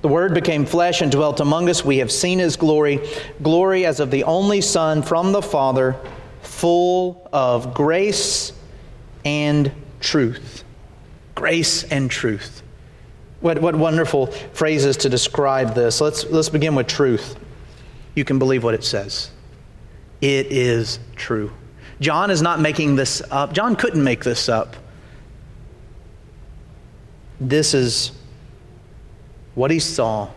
The 0.00 0.08
Word 0.08 0.32
became 0.32 0.64
flesh 0.64 1.00
and 1.00 1.10
dwelt 1.10 1.40
among 1.40 1.68
us. 1.68 1.84
We 1.84 1.98
have 1.98 2.12
seen 2.12 2.38
His 2.38 2.56
glory, 2.56 3.00
glory 3.42 3.84
as 3.84 3.98
of 3.98 4.12
the 4.12 4.24
only 4.24 4.60
Son 4.60 5.02
from 5.02 5.32
the 5.32 5.42
Father, 5.42 5.96
full 6.42 7.28
of 7.32 7.74
grace 7.74 8.52
and 9.24 9.72
truth. 9.98 10.62
Grace 11.34 11.82
and 11.84 12.08
truth. 12.08 12.62
What, 13.40 13.60
what 13.60 13.74
wonderful 13.74 14.26
phrases 14.26 14.96
to 14.98 15.08
describe 15.08 15.74
this. 15.74 16.00
Let's, 16.00 16.24
let's 16.26 16.48
begin 16.48 16.76
with 16.76 16.86
truth. 16.86 17.36
You 18.14 18.24
can 18.24 18.38
believe 18.38 18.62
what 18.62 18.74
it 18.74 18.84
says. 18.84 19.30
It 20.20 20.46
is 20.52 21.00
true. 21.16 21.52
John 22.00 22.30
is 22.30 22.42
not 22.42 22.60
making 22.60 22.96
this 22.96 23.22
up. 23.30 23.52
John 23.52 23.74
couldn't 23.76 24.02
make 24.02 24.24
this 24.24 24.48
up. 24.48 24.76
This 27.40 27.74
is 27.74 28.12
what 29.54 29.70
he 29.70 29.78
saw. 29.78 30.30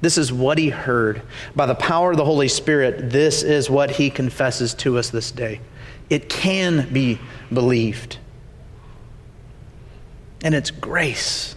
This 0.00 0.16
is 0.16 0.32
what 0.32 0.58
he 0.58 0.68
heard. 0.68 1.22
By 1.56 1.66
the 1.66 1.74
power 1.74 2.12
of 2.12 2.16
the 2.16 2.24
Holy 2.24 2.48
Spirit, 2.48 3.10
this 3.10 3.42
is 3.42 3.68
what 3.68 3.90
he 3.92 4.10
confesses 4.10 4.74
to 4.74 4.98
us 4.98 5.10
this 5.10 5.32
day. 5.32 5.60
It 6.08 6.28
can 6.28 6.92
be 6.92 7.18
believed. 7.52 8.18
And 10.42 10.54
it's 10.54 10.70
grace. 10.70 11.56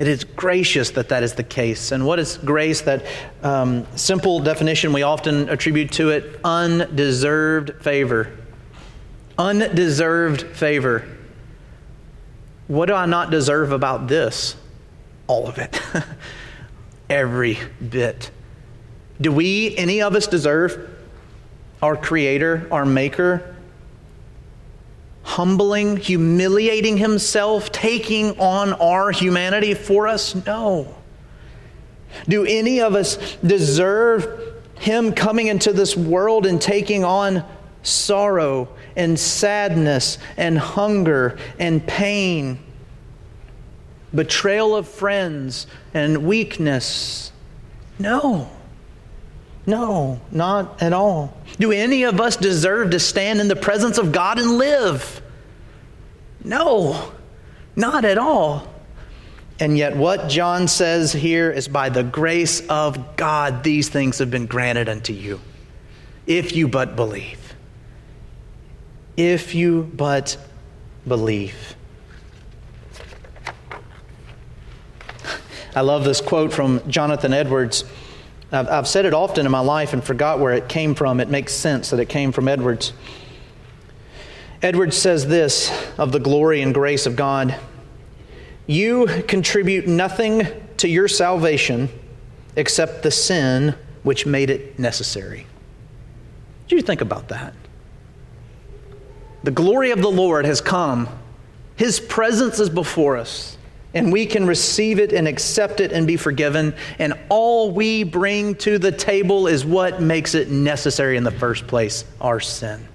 It 0.00 0.08
is 0.08 0.24
gracious 0.24 0.90
that 0.90 1.10
that 1.10 1.22
is 1.22 1.34
the 1.34 1.44
case. 1.44 1.92
And 1.92 2.04
what 2.04 2.18
is 2.18 2.36
grace? 2.38 2.80
That 2.80 3.06
um, 3.44 3.86
simple 3.94 4.40
definition 4.40 4.92
we 4.92 5.04
often 5.04 5.48
attribute 5.48 5.92
to 5.92 6.10
it 6.10 6.40
undeserved 6.42 7.80
favor. 7.80 8.32
Undeserved 9.38 10.42
favor. 10.56 11.08
What 12.68 12.86
do 12.86 12.94
I 12.94 13.06
not 13.06 13.30
deserve 13.30 13.72
about 13.72 14.08
this? 14.08 14.56
All 15.26 15.46
of 15.46 15.58
it. 15.58 15.80
Every 17.10 17.58
bit. 17.90 18.30
Do 19.20 19.32
we, 19.32 19.76
any 19.76 20.02
of 20.02 20.14
us, 20.14 20.26
deserve 20.26 20.90
our 21.82 21.96
Creator, 21.96 22.68
our 22.70 22.86
Maker, 22.86 23.54
humbling, 25.22 25.96
humiliating 25.96 26.96
Himself, 26.96 27.70
taking 27.70 28.38
on 28.38 28.72
our 28.74 29.10
humanity 29.10 29.74
for 29.74 30.08
us? 30.08 30.34
No. 30.46 30.94
Do 32.28 32.44
any 32.46 32.80
of 32.80 32.94
us 32.94 33.36
deserve 33.44 34.62
Him 34.78 35.12
coming 35.12 35.48
into 35.48 35.72
this 35.72 35.96
world 35.96 36.46
and 36.46 36.60
taking 36.60 37.04
on 37.04 37.44
sorrow 37.84 38.68
and 38.96 39.18
sadness 39.18 40.18
and 40.36 40.58
hunger 40.58 41.38
and 41.58 41.86
pain 41.86 42.58
betrayal 44.14 44.76
of 44.76 44.88
friends, 44.88 45.66
and 45.92 46.24
weakness. 46.24 47.32
No. 47.98 48.48
No, 49.66 50.20
not 50.30 50.82
at 50.82 50.92
all. 50.92 51.36
Do 51.58 51.72
any 51.72 52.02
of 52.04 52.20
us 52.20 52.36
deserve 52.36 52.90
to 52.90 53.00
stand 53.00 53.40
in 53.40 53.48
the 53.48 53.56
presence 53.56 53.98
of 53.98 54.12
God 54.12 54.38
and 54.38 54.58
live? 54.58 55.22
No, 56.44 57.12
not 57.74 58.04
at 58.04 58.18
all. 58.18 58.68
And 59.58 59.78
yet, 59.78 59.96
what 59.96 60.28
John 60.28 60.68
says 60.68 61.12
here 61.12 61.50
is 61.50 61.68
by 61.68 61.88
the 61.88 62.02
grace 62.02 62.60
of 62.68 63.16
God, 63.16 63.62
these 63.62 63.88
things 63.88 64.18
have 64.18 64.30
been 64.30 64.46
granted 64.46 64.88
unto 64.88 65.12
you, 65.12 65.40
if 66.26 66.54
you 66.54 66.68
but 66.68 66.96
believe. 66.96 67.43
If 69.16 69.54
you 69.54 69.90
but 69.94 70.36
believe. 71.06 71.76
I 75.76 75.80
love 75.80 76.04
this 76.04 76.20
quote 76.20 76.52
from 76.52 76.88
Jonathan 76.88 77.32
Edwards. 77.32 77.84
I've, 78.52 78.68
I've 78.68 78.88
said 78.88 79.06
it 79.06 79.14
often 79.14 79.44
in 79.44 79.50
my 79.50 79.60
life 79.60 79.92
and 79.92 80.02
forgot 80.02 80.38
where 80.38 80.52
it 80.52 80.68
came 80.68 80.94
from. 80.94 81.18
It 81.18 81.28
makes 81.28 81.52
sense 81.52 81.90
that 81.90 81.98
it 81.98 82.08
came 82.08 82.30
from 82.30 82.46
Edwards. 82.46 82.92
Edwards 84.62 84.96
says 84.96 85.26
this 85.26 85.70
of 85.98 86.12
the 86.12 86.20
glory 86.20 86.62
and 86.62 86.72
grace 86.72 87.06
of 87.06 87.16
God 87.16 87.56
You 88.66 89.06
contribute 89.28 89.86
nothing 89.86 90.46
to 90.78 90.88
your 90.88 91.08
salvation 91.08 91.88
except 92.56 93.02
the 93.02 93.10
sin 93.10 93.74
which 94.04 94.26
made 94.26 94.50
it 94.50 94.78
necessary. 94.78 95.46
Do 96.68 96.76
you 96.76 96.82
think 96.82 97.00
about 97.00 97.28
that? 97.28 97.52
The 99.44 99.50
glory 99.50 99.90
of 99.90 100.00
the 100.00 100.10
Lord 100.10 100.46
has 100.46 100.62
come. 100.62 101.06
His 101.76 102.00
presence 102.00 102.58
is 102.60 102.70
before 102.70 103.18
us, 103.18 103.58
and 103.92 104.10
we 104.10 104.24
can 104.24 104.46
receive 104.46 104.98
it 104.98 105.12
and 105.12 105.28
accept 105.28 105.80
it 105.80 105.92
and 105.92 106.06
be 106.06 106.16
forgiven. 106.16 106.74
And 106.98 107.12
all 107.28 107.70
we 107.70 108.04
bring 108.04 108.54
to 108.56 108.78
the 108.78 108.90
table 108.90 109.46
is 109.46 109.62
what 109.62 110.00
makes 110.00 110.34
it 110.34 110.48
necessary 110.50 111.18
in 111.18 111.24
the 111.24 111.30
first 111.30 111.66
place 111.66 112.06
our 112.22 112.40
sin. 112.40 112.88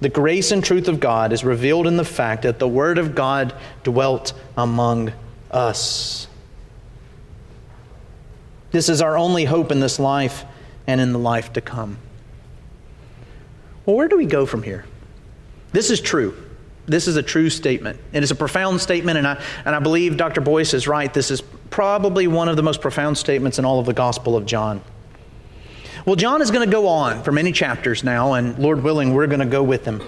The 0.00 0.08
grace 0.08 0.50
and 0.50 0.62
truth 0.62 0.88
of 0.88 0.98
God 0.98 1.32
is 1.32 1.44
revealed 1.44 1.86
in 1.86 1.96
the 1.96 2.04
fact 2.04 2.42
that 2.42 2.58
the 2.58 2.68
Word 2.68 2.98
of 2.98 3.14
God 3.14 3.54
dwelt 3.84 4.32
among 4.56 5.12
us. 5.52 6.26
This 8.72 8.88
is 8.88 9.00
our 9.00 9.16
only 9.16 9.44
hope 9.44 9.70
in 9.70 9.78
this 9.78 10.00
life 10.00 10.44
and 10.88 11.00
in 11.00 11.12
the 11.12 11.18
life 11.18 11.52
to 11.52 11.60
come. 11.60 11.98
Well, 13.88 13.96
where 13.96 14.08
do 14.08 14.18
we 14.18 14.26
go 14.26 14.44
from 14.44 14.62
here? 14.62 14.84
This 15.72 15.88
is 15.88 15.98
true. 15.98 16.36
This 16.84 17.08
is 17.08 17.16
a 17.16 17.22
true 17.22 17.48
statement. 17.48 17.98
It 18.12 18.22
is 18.22 18.30
a 18.30 18.34
profound 18.34 18.82
statement, 18.82 19.16
and 19.16 19.26
I, 19.26 19.42
and 19.64 19.74
I 19.74 19.78
believe 19.78 20.18
Dr. 20.18 20.42
Boice 20.42 20.74
is 20.74 20.86
right. 20.86 21.12
This 21.14 21.30
is 21.30 21.40
probably 21.70 22.26
one 22.26 22.50
of 22.50 22.56
the 22.56 22.62
most 22.62 22.82
profound 22.82 23.16
statements 23.16 23.58
in 23.58 23.64
all 23.64 23.80
of 23.80 23.86
the 23.86 23.94
Gospel 23.94 24.36
of 24.36 24.44
John. 24.44 24.82
Well, 26.04 26.16
John 26.16 26.42
is 26.42 26.50
going 26.50 26.68
to 26.68 26.70
go 26.70 26.86
on 26.86 27.22
for 27.22 27.32
many 27.32 27.50
chapters 27.50 28.04
now, 28.04 28.34
and 28.34 28.58
Lord 28.58 28.82
willing, 28.82 29.14
we're 29.14 29.26
going 29.26 29.40
to 29.40 29.46
go 29.46 29.62
with 29.62 29.86
him. 29.86 30.02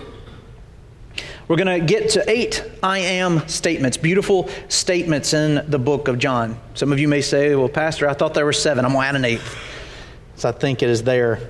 We're 1.49 1.57
going 1.57 1.81
to 1.81 1.87
get 1.87 2.11
to 2.11 2.31
eight 2.31 2.63
I 2.83 2.99
am 2.99 3.49
statements, 3.49 3.97
beautiful 3.97 4.51
statements 4.69 5.33
in 5.33 5.71
the 5.71 5.79
book 5.79 6.07
of 6.07 6.19
John. 6.19 6.61
Some 6.75 6.93
of 6.93 6.99
you 6.99 7.09
may 7.09 7.23
say, 7.23 7.55
well, 7.55 7.71
Pastor, 7.71 8.11
I 8.11 8.13
thought 8.13 8.35
there 8.35 8.45
were 8.45 8.53
seven. 8.53 8.85
I'm 8.85 8.93
going 8.93 9.05
to 9.05 9.09
add 9.09 9.17
an 9.17 9.25
eighth. 9.25 9.57
So 10.37 10.51
I 10.51 10.53
think 10.53 10.83
it 10.83 10.91
is 10.91 11.03
there. 11.03 11.49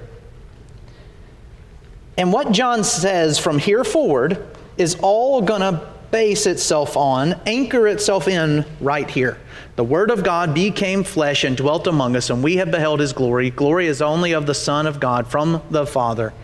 And 2.21 2.35
what 2.35 2.53
John 2.53 2.85
says 2.85 3.39
from 3.39 3.59
here 3.59 3.83
forward 3.83 4.47
is 4.77 4.95
all 5.01 5.41
going 5.41 5.63
to 5.63 5.91
base 6.11 6.45
itself 6.45 6.95
on, 6.95 7.41
anchor 7.47 7.89
itself 7.89 8.29
in 8.29 8.67
right 8.79 9.09
here. 9.09 9.39
The 9.77 9.85
Word 9.85 10.11
of 10.11 10.23
God 10.23 10.53
became 10.53 11.03
flesh 11.03 11.45
and 11.45 11.57
dwelt 11.57 11.87
among 11.87 12.17
us, 12.17 12.29
and 12.29 12.45
we 12.45 12.57
have 12.57 12.71
beheld 12.71 13.01
His 13.01 13.15
glory. 13.15 13.49
Glory 13.49 13.87
is 13.87 14.03
only 14.03 14.33
of 14.33 14.45
the 14.45 14.53
Son 14.53 14.87
of 14.87 15.01
God 15.01 15.29
from 15.29 15.63
the 15.71 15.87
Father. 15.87 16.35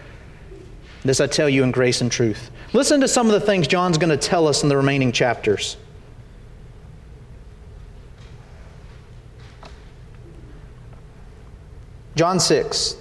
This 1.03 1.21
I 1.21 1.27
tell 1.27 1.47
you 1.47 1.63
in 1.63 1.73
grace 1.73 2.01
and 2.01 2.11
truth. 2.11 2.51
Listen 2.73 3.03
to 3.03 3.07
some 3.07 3.27
of 3.27 3.35
the 3.35 3.41
things 3.41 3.69
John's 3.69 3.99
going 3.99 4.09
to 4.09 4.17
tell 4.17 4.49
us 4.49 4.63
in 4.63 4.71
the 4.71 4.79
remaining 4.79 5.13
chapters. 5.13 5.77
John 12.15 12.41
6 12.41 12.97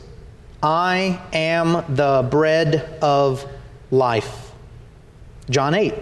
I 0.65 1.21
am 1.31 1.95
the 1.95 2.27
bread 2.27 2.97
of 2.99 3.47
life. 3.91 4.51
John 5.47 5.75
8 5.75 5.93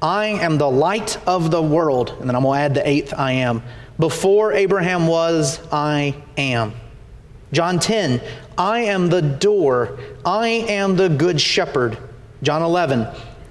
I 0.00 0.26
am 0.26 0.56
the 0.56 0.70
light 0.70 1.18
of 1.26 1.50
the 1.50 1.60
world. 1.60 2.14
And 2.20 2.28
then 2.28 2.36
I'm 2.36 2.44
going 2.44 2.56
to 2.56 2.62
add 2.62 2.74
the 2.74 2.88
eighth 2.88 3.12
I 3.12 3.32
am. 3.32 3.60
Before 3.98 4.52
Abraham 4.52 5.08
was, 5.08 5.60
I 5.72 6.14
am. 6.36 6.74
John 7.52 7.80
10 7.80 8.20
I 8.56 8.80
am 8.82 9.08
the 9.08 9.20
door. 9.20 9.98
I 10.24 10.46
am 10.46 10.94
the 10.94 11.08
good 11.08 11.40
shepherd. 11.40 11.98
John 12.40 12.62
11, 12.62 13.08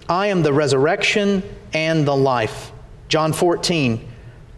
I 0.07 0.27
am 0.27 0.43
the 0.43 0.53
resurrection 0.53 1.43
and 1.73 2.07
the 2.07 2.15
life. 2.15 2.71
John 3.10 3.33
14, 3.33 4.07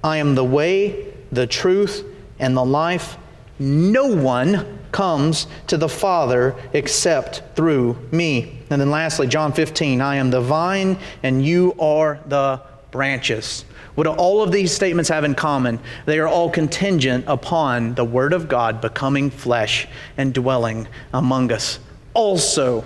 I 0.03 0.17
am 0.17 0.35
the 0.35 0.45
way, 0.45 1.15
the 1.31 1.47
truth, 1.47 2.05
and 2.37 2.55
the 2.55 2.63
life. 2.63 3.17
No 3.57 4.05
one 4.05 4.78
comes 4.91 5.47
to 5.67 5.77
the 5.77 5.89
Father 5.89 6.55
except 6.73 7.43
through 7.55 7.97
me. 8.11 8.59
And 8.69 8.79
then 8.79 8.91
lastly, 8.91 9.27
John 9.27 9.53
15, 9.53 10.01
I 10.01 10.15
am 10.15 10.29
the 10.29 10.41
vine 10.41 10.97
and 11.23 11.45
you 11.45 11.75
are 11.79 12.19
the 12.27 12.61
branches. 12.91 13.65
What 13.95 14.05
do 14.05 14.11
all 14.11 14.41
of 14.41 14.51
these 14.51 14.71
statements 14.71 15.09
have 15.09 15.23
in 15.23 15.35
common? 15.35 15.79
They 16.05 16.19
are 16.19 16.27
all 16.27 16.49
contingent 16.49 17.25
upon 17.27 17.95
the 17.95 18.05
Word 18.05 18.33
of 18.33 18.47
God 18.47 18.81
becoming 18.81 19.29
flesh 19.29 19.87
and 20.17 20.33
dwelling 20.33 20.87
among 21.13 21.51
us. 21.51 21.79
Also, 22.13 22.85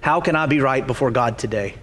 how 0.00 0.20
can 0.20 0.36
I 0.36 0.46
be 0.46 0.60
right 0.60 0.86
before 0.86 1.10
God 1.10 1.38
today? 1.38 1.74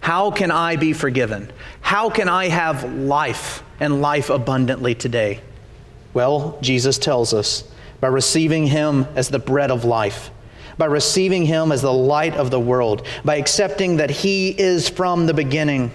How 0.00 0.30
can 0.30 0.50
I 0.50 0.76
be 0.76 0.92
forgiven? 0.92 1.50
How 1.80 2.10
can 2.10 2.28
I 2.28 2.48
have 2.48 2.84
life 2.94 3.62
and 3.80 4.00
life 4.00 4.30
abundantly 4.30 4.94
today? 4.94 5.40
Well, 6.14 6.58
Jesus 6.62 6.98
tells 6.98 7.34
us 7.34 7.64
by 8.00 8.08
receiving 8.08 8.66
Him 8.66 9.06
as 9.14 9.28
the 9.28 9.38
bread 9.38 9.70
of 9.70 9.84
life, 9.84 10.30
by 10.76 10.86
receiving 10.86 11.46
Him 11.46 11.72
as 11.72 11.82
the 11.82 11.92
light 11.92 12.34
of 12.34 12.50
the 12.50 12.60
world, 12.60 13.06
by 13.24 13.36
accepting 13.36 13.96
that 13.96 14.10
He 14.10 14.50
is 14.50 14.88
from 14.88 15.26
the 15.26 15.34
beginning 15.34 15.90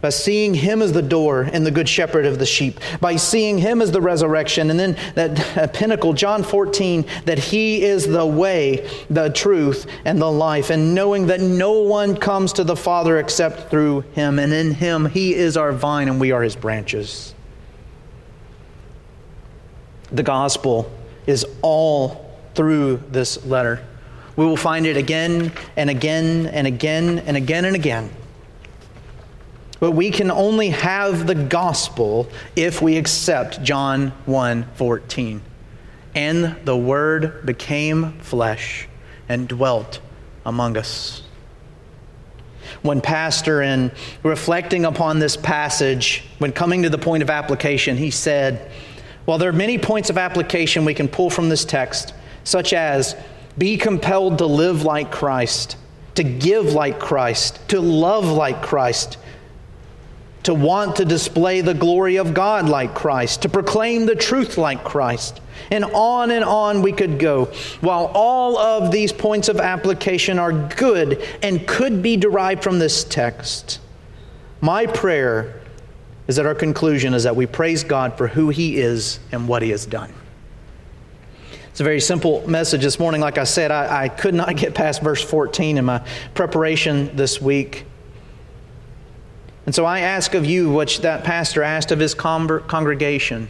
by 0.00 0.10
seeing 0.10 0.54
him 0.54 0.80
as 0.80 0.92
the 0.92 1.02
door 1.02 1.42
and 1.42 1.66
the 1.66 1.70
good 1.70 1.88
shepherd 1.88 2.24
of 2.24 2.38
the 2.38 2.46
sheep, 2.46 2.78
by 3.00 3.16
seeing 3.16 3.58
him 3.58 3.82
as 3.82 3.90
the 3.90 4.00
resurrection, 4.00 4.70
and 4.70 4.78
then 4.78 4.96
that 5.14 5.72
pinnacle, 5.74 6.12
John 6.12 6.42
14, 6.42 7.04
that 7.24 7.38
he 7.38 7.82
is 7.82 8.06
the 8.06 8.26
way, 8.26 8.88
the 9.10 9.30
truth, 9.30 9.86
and 10.04 10.20
the 10.20 10.30
life, 10.30 10.70
and 10.70 10.94
knowing 10.94 11.26
that 11.26 11.40
no 11.40 11.80
one 11.80 12.16
comes 12.16 12.52
to 12.54 12.64
the 12.64 12.76
Father 12.76 13.18
except 13.18 13.70
through 13.70 14.02
him, 14.12 14.38
and 14.38 14.52
in 14.52 14.74
him 14.74 15.06
he 15.06 15.34
is 15.34 15.56
our 15.56 15.72
vine 15.72 16.08
and 16.08 16.20
we 16.20 16.32
are 16.32 16.42
his 16.42 16.56
branches. 16.56 17.34
The 20.12 20.22
gospel 20.22 20.90
is 21.26 21.46
all 21.62 22.34
through 22.54 23.02
this 23.10 23.44
letter. 23.44 23.84
We 24.36 24.46
will 24.46 24.56
find 24.56 24.86
it 24.86 24.96
again 24.96 25.52
and 25.76 25.90
again 25.90 26.46
and 26.46 26.66
again 26.66 27.18
and 27.18 27.36
again 27.36 27.64
and 27.64 27.74
again. 27.74 28.10
But 29.80 29.92
we 29.92 30.10
can 30.10 30.30
only 30.30 30.70
have 30.70 31.26
the 31.26 31.34
gospel 31.34 32.28
if 32.56 32.82
we 32.82 32.96
accept 32.96 33.62
John 33.62 34.08
1 34.26 34.64
14. 34.74 35.42
And 36.14 36.56
the 36.64 36.76
Word 36.76 37.46
became 37.46 38.18
flesh 38.20 38.88
and 39.28 39.46
dwelt 39.46 40.00
among 40.44 40.76
us. 40.76 41.22
One 42.82 43.00
pastor, 43.00 43.62
in 43.62 43.92
reflecting 44.22 44.84
upon 44.84 45.18
this 45.18 45.36
passage, 45.36 46.24
when 46.38 46.52
coming 46.52 46.82
to 46.82 46.90
the 46.90 46.98
point 46.98 47.22
of 47.22 47.30
application, 47.30 47.96
he 47.96 48.10
said, 48.10 48.70
While 49.28 49.36
there 49.36 49.50
are 49.50 49.52
many 49.52 49.76
points 49.76 50.08
of 50.08 50.16
application 50.16 50.86
we 50.86 50.94
can 50.94 51.06
pull 51.06 51.28
from 51.28 51.50
this 51.50 51.66
text, 51.66 52.14
such 52.44 52.72
as 52.72 53.14
be 53.58 53.76
compelled 53.76 54.38
to 54.38 54.46
live 54.46 54.84
like 54.84 55.12
Christ, 55.12 55.76
to 56.14 56.24
give 56.24 56.72
like 56.72 56.98
Christ, 56.98 57.60
to 57.68 57.78
love 57.78 58.24
like 58.24 58.62
Christ, 58.62 59.18
to 60.44 60.54
want 60.54 60.96
to 60.96 61.04
display 61.04 61.60
the 61.60 61.74
glory 61.74 62.16
of 62.16 62.32
God 62.32 62.70
like 62.70 62.94
Christ, 62.94 63.42
to 63.42 63.50
proclaim 63.50 64.06
the 64.06 64.16
truth 64.16 64.56
like 64.56 64.82
Christ. 64.82 65.42
And 65.70 65.84
on 65.84 66.30
and 66.30 66.42
on 66.42 66.80
we 66.80 66.92
could 66.92 67.18
go. 67.18 67.52
While 67.82 68.10
all 68.14 68.56
of 68.56 68.90
these 68.90 69.12
points 69.12 69.50
of 69.50 69.60
application 69.60 70.38
are 70.38 70.52
good 70.52 71.22
and 71.42 71.68
could 71.68 72.02
be 72.02 72.16
derived 72.16 72.62
from 72.62 72.78
this 72.78 73.04
text, 73.04 73.78
my 74.62 74.86
prayer 74.86 75.60
is 76.28 76.36
that 76.36 76.46
our 76.46 76.54
conclusion 76.54 77.14
is 77.14 77.24
that 77.24 77.34
we 77.34 77.46
praise 77.46 77.82
God 77.82 78.16
for 78.16 78.28
who 78.28 78.50
He 78.50 78.76
is 78.78 79.18
and 79.32 79.48
what 79.48 79.62
He 79.62 79.70
has 79.70 79.86
done. 79.86 80.12
It's 81.70 81.80
a 81.80 81.84
very 81.84 82.00
simple 82.00 82.48
message 82.48 82.82
this 82.82 82.98
morning. 82.98 83.20
Like 83.20 83.38
I 83.38 83.44
said, 83.44 83.70
I, 83.70 84.04
I 84.04 84.08
could 84.08 84.34
not 84.34 84.56
get 84.56 84.74
past 84.74 85.02
verse 85.02 85.22
14 85.22 85.78
in 85.78 85.84
my 85.84 86.04
preparation 86.34 87.16
this 87.16 87.40
week. 87.40 87.86
And 89.64 89.74
so 89.74 89.84
I 89.84 90.00
ask 90.00 90.34
of 90.34 90.44
you 90.44 90.70
what 90.70 90.98
that 91.02 91.24
pastor 91.24 91.62
asked 91.62 91.92
of 91.92 91.98
his 91.98 92.14
congregation 92.14 93.48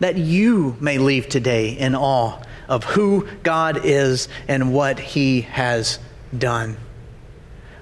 that 0.00 0.16
you 0.16 0.76
may 0.80 0.98
leave 0.98 1.28
today 1.28 1.70
in 1.70 1.94
awe 1.94 2.40
of 2.68 2.84
who 2.84 3.26
God 3.42 3.80
is 3.84 4.28
and 4.46 4.72
what 4.72 4.98
he 4.98 5.42
has 5.42 5.98
done. 6.36 6.76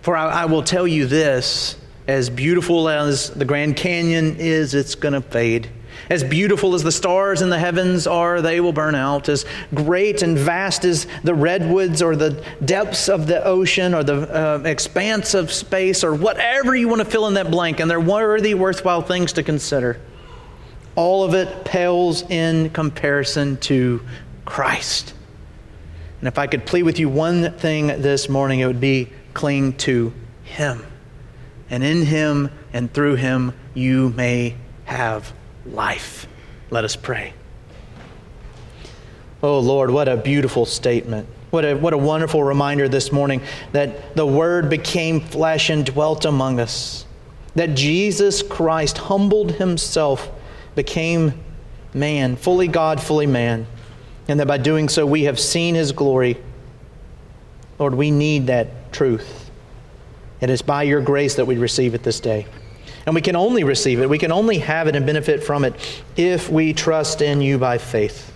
For 0.02 0.16
I, 0.16 0.42
I 0.42 0.44
will 0.44 0.62
tell 0.62 0.86
you 0.86 1.06
this 1.06 1.76
as 2.08 2.30
beautiful 2.30 2.88
as 2.88 3.30
the 3.30 3.44
Grand 3.44 3.76
Canyon 3.76 4.36
is, 4.38 4.74
it's 4.74 4.94
going 4.94 5.14
to 5.14 5.20
fade. 5.20 5.68
As 6.08 6.22
beautiful 6.22 6.74
as 6.74 6.84
the 6.84 6.92
stars 6.92 7.42
in 7.42 7.50
the 7.50 7.58
heavens 7.58 8.06
are, 8.06 8.40
they 8.40 8.60
will 8.60 8.72
burn 8.72 8.94
out. 8.94 9.28
As 9.28 9.44
great 9.74 10.22
and 10.22 10.38
vast 10.38 10.84
as 10.84 11.06
the 11.24 11.34
redwoods 11.34 12.00
or 12.00 12.14
the 12.14 12.44
depths 12.64 13.08
of 13.08 13.26
the 13.26 13.44
ocean 13.44 13.92
or 13.92 14.04
the 14.04 14.14
uh, 14.32 14.62
expanse 14.64 15.34
of 15.34 15.50
space 15.50 16.04
or 16.04 16.14
whatever 16.14 16.76
you 16.76 16.86
want 16.86 17.00
to 17.00 17.04
fill 17.04 17.26
in 17.26 17.34
that 17.34 17.50
blank, 17.50 17.80
and 17.80 17.90
they're 17.90 17.98
worthy, 17.98 18.54
worthwhile 18.54 19.02
things 19.02 19.32
to 19.32 19.42
consider. 19.42 20.00
All 20.94 21.24
of 21.24 21.34
it 21.34 21.64
pales 21.64 22.22
in 22.30 22.70
comparison 22.70 23.56
to 23.58 24.00
Christ. 24.44 25.12
And 26.20 26.28
if 26.28 26.38
I 26.38 26.46
could 26.46 26.64
plead 26.66 26.84
with 26.84 26.98
you 26.98 27.08
one 27.08 27.52
thing 27.54 27.88
this 27.88 28.28
morning, 28.28 28.60
it 28.60 28.66
would 28.66 28.80
be 28.80 29.10
cling 29.34 29.74
to 29.78 30.14
Him. 30.44 30.86
And 31.70 31.82
in 31.82 32.02
Him 32.02 32.50
and 32.72 32.92
through 32.92 33.16
Him, 33.16 33.52
you 33.74 34.10
may 34.10 34.56
have 34.84 35.32
life. 35.64 36.26
Let 36.70 36.84
us 36.84 36.96
pray. 36.96 37.34
Oh 39.42 39.58
Lord, 39.58 39.90
what 39.90 40.08
a 40.08 40.16
beautiful 40.16 40.64
statement. 40.66 41.28
What 41.50 41.64
a, 41.64 41.74
what 41.74 41.92
a 41.92 41.98
wonderful 41.98 42.42
reminder 42.42 42.88
this 42.88 43.12
morning 43.12 43.42
that 43.72 44.16
the 44.16 44.26
Word 44.26 44.68
became 44.68 45.20
flesh 45.20 45.70
and 45.70 45.84
dwelt 45.86 46.24
among 46.24 46.58
us. 46.58 47.06
That 47.54 47.74
Jesus 47.74 48.42
Christ 48.42 48.98
humbled 48.98 49.52
himself, 49.52 50.30
became 50.74 51.32
man, 51.94 52.36
fully 52.36 52.68
God, 52.68 53.00
fully 53.00 53.26
man. 53.26 53.66
And 54.28 54.40
that 54.40 54.46
by 54.46 54.58
doing 54.58 54.88
so, 54.88 55.06
we 55.06 55.22
have 55.22 55.38
seen 55.38 55.74
his 55.74 55.92
glory. 55.92 56.36
Lord, 57.78 57.94
we 57.94 58.10
need 58.10 58.48
that 58.48 58.92
truth. 58.92 59.45
It 60.40 60.50
is 60.50 60.62
by 60.62 60.82
your 60.82 61.00
grace 61.00 61.34
that 61.36 61.46
we 61.46 61.56
receive 61.56 61.94
it 61.94 62.02
this 62.02 62.20
day. 62.20 62.46
And 63.06 63.14
we 63.14 63.20
can 63.20 63.36
only 63.36 63.64
receive 63.64 64.00
it, 64.00 64.08
we 64.08 64.18
can 64.18 64.32
only 64.32 64.58
have 64.58 64.88
it 64.88 64.96
and 64.96 65.06
benefit 65.06 65.42
from 65.42 65.64
it 65.64 65.74
if 66.16 66.50
we 66.50 66.72
trust 66.72 67.22
in 67.22 67.40
you 67.40 67.56
by 67.56 67.78
faith. 67.78 68.32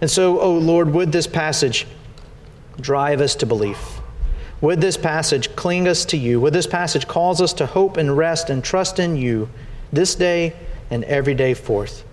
And 0.00 0.10
so, 0.10 0.40
oh 0.40 0.58
Lord, 0.58 0.92
would 0.92 1.12
this 1.12 1.26
passage 1.26 1.86
drive 2.80 3.20
us 3.20 3.34
to 3.36 3.46
belief? 3.46 4.00
Would 4.60 4.80
this 4.80 4.96
passage 4.96 5.54
cling 5.54 5.86
us 5.86 6.06
to 6.06 6.16
you? 6.16 6.40
Would 6.40 6.54
this 6.54 6.66
passage 6.66 7.06
cause 7.06 7.42
us 7.42 7.52
to 7.54 7.66
hope 7.66 7.98
and 7.98 8.16
rest 8.16 8.48
and 8.48 8.64
trust 8.64 8.98
in 8.98 9.16
you 9.16 9.48
this 9.92 10.14
day 10.14 10.54
and 10.90 11.04
every 11.04 11.34
day 11.34 11.52
forth? 11.52 12.04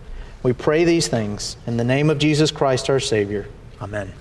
We 0.43 0.51
pray 0.51 0.83
these 0.83 1.07
things 1.07 1.55
in 1.65 1.77
the 1.77 1.85
name 1.85 2.09
of 2.09 2.17
Jesus 2.17 2.51
Christ 2.51 2.89
our 2.89 2.99
Savior. 2.99 3.47
Amen. 3.81 4.11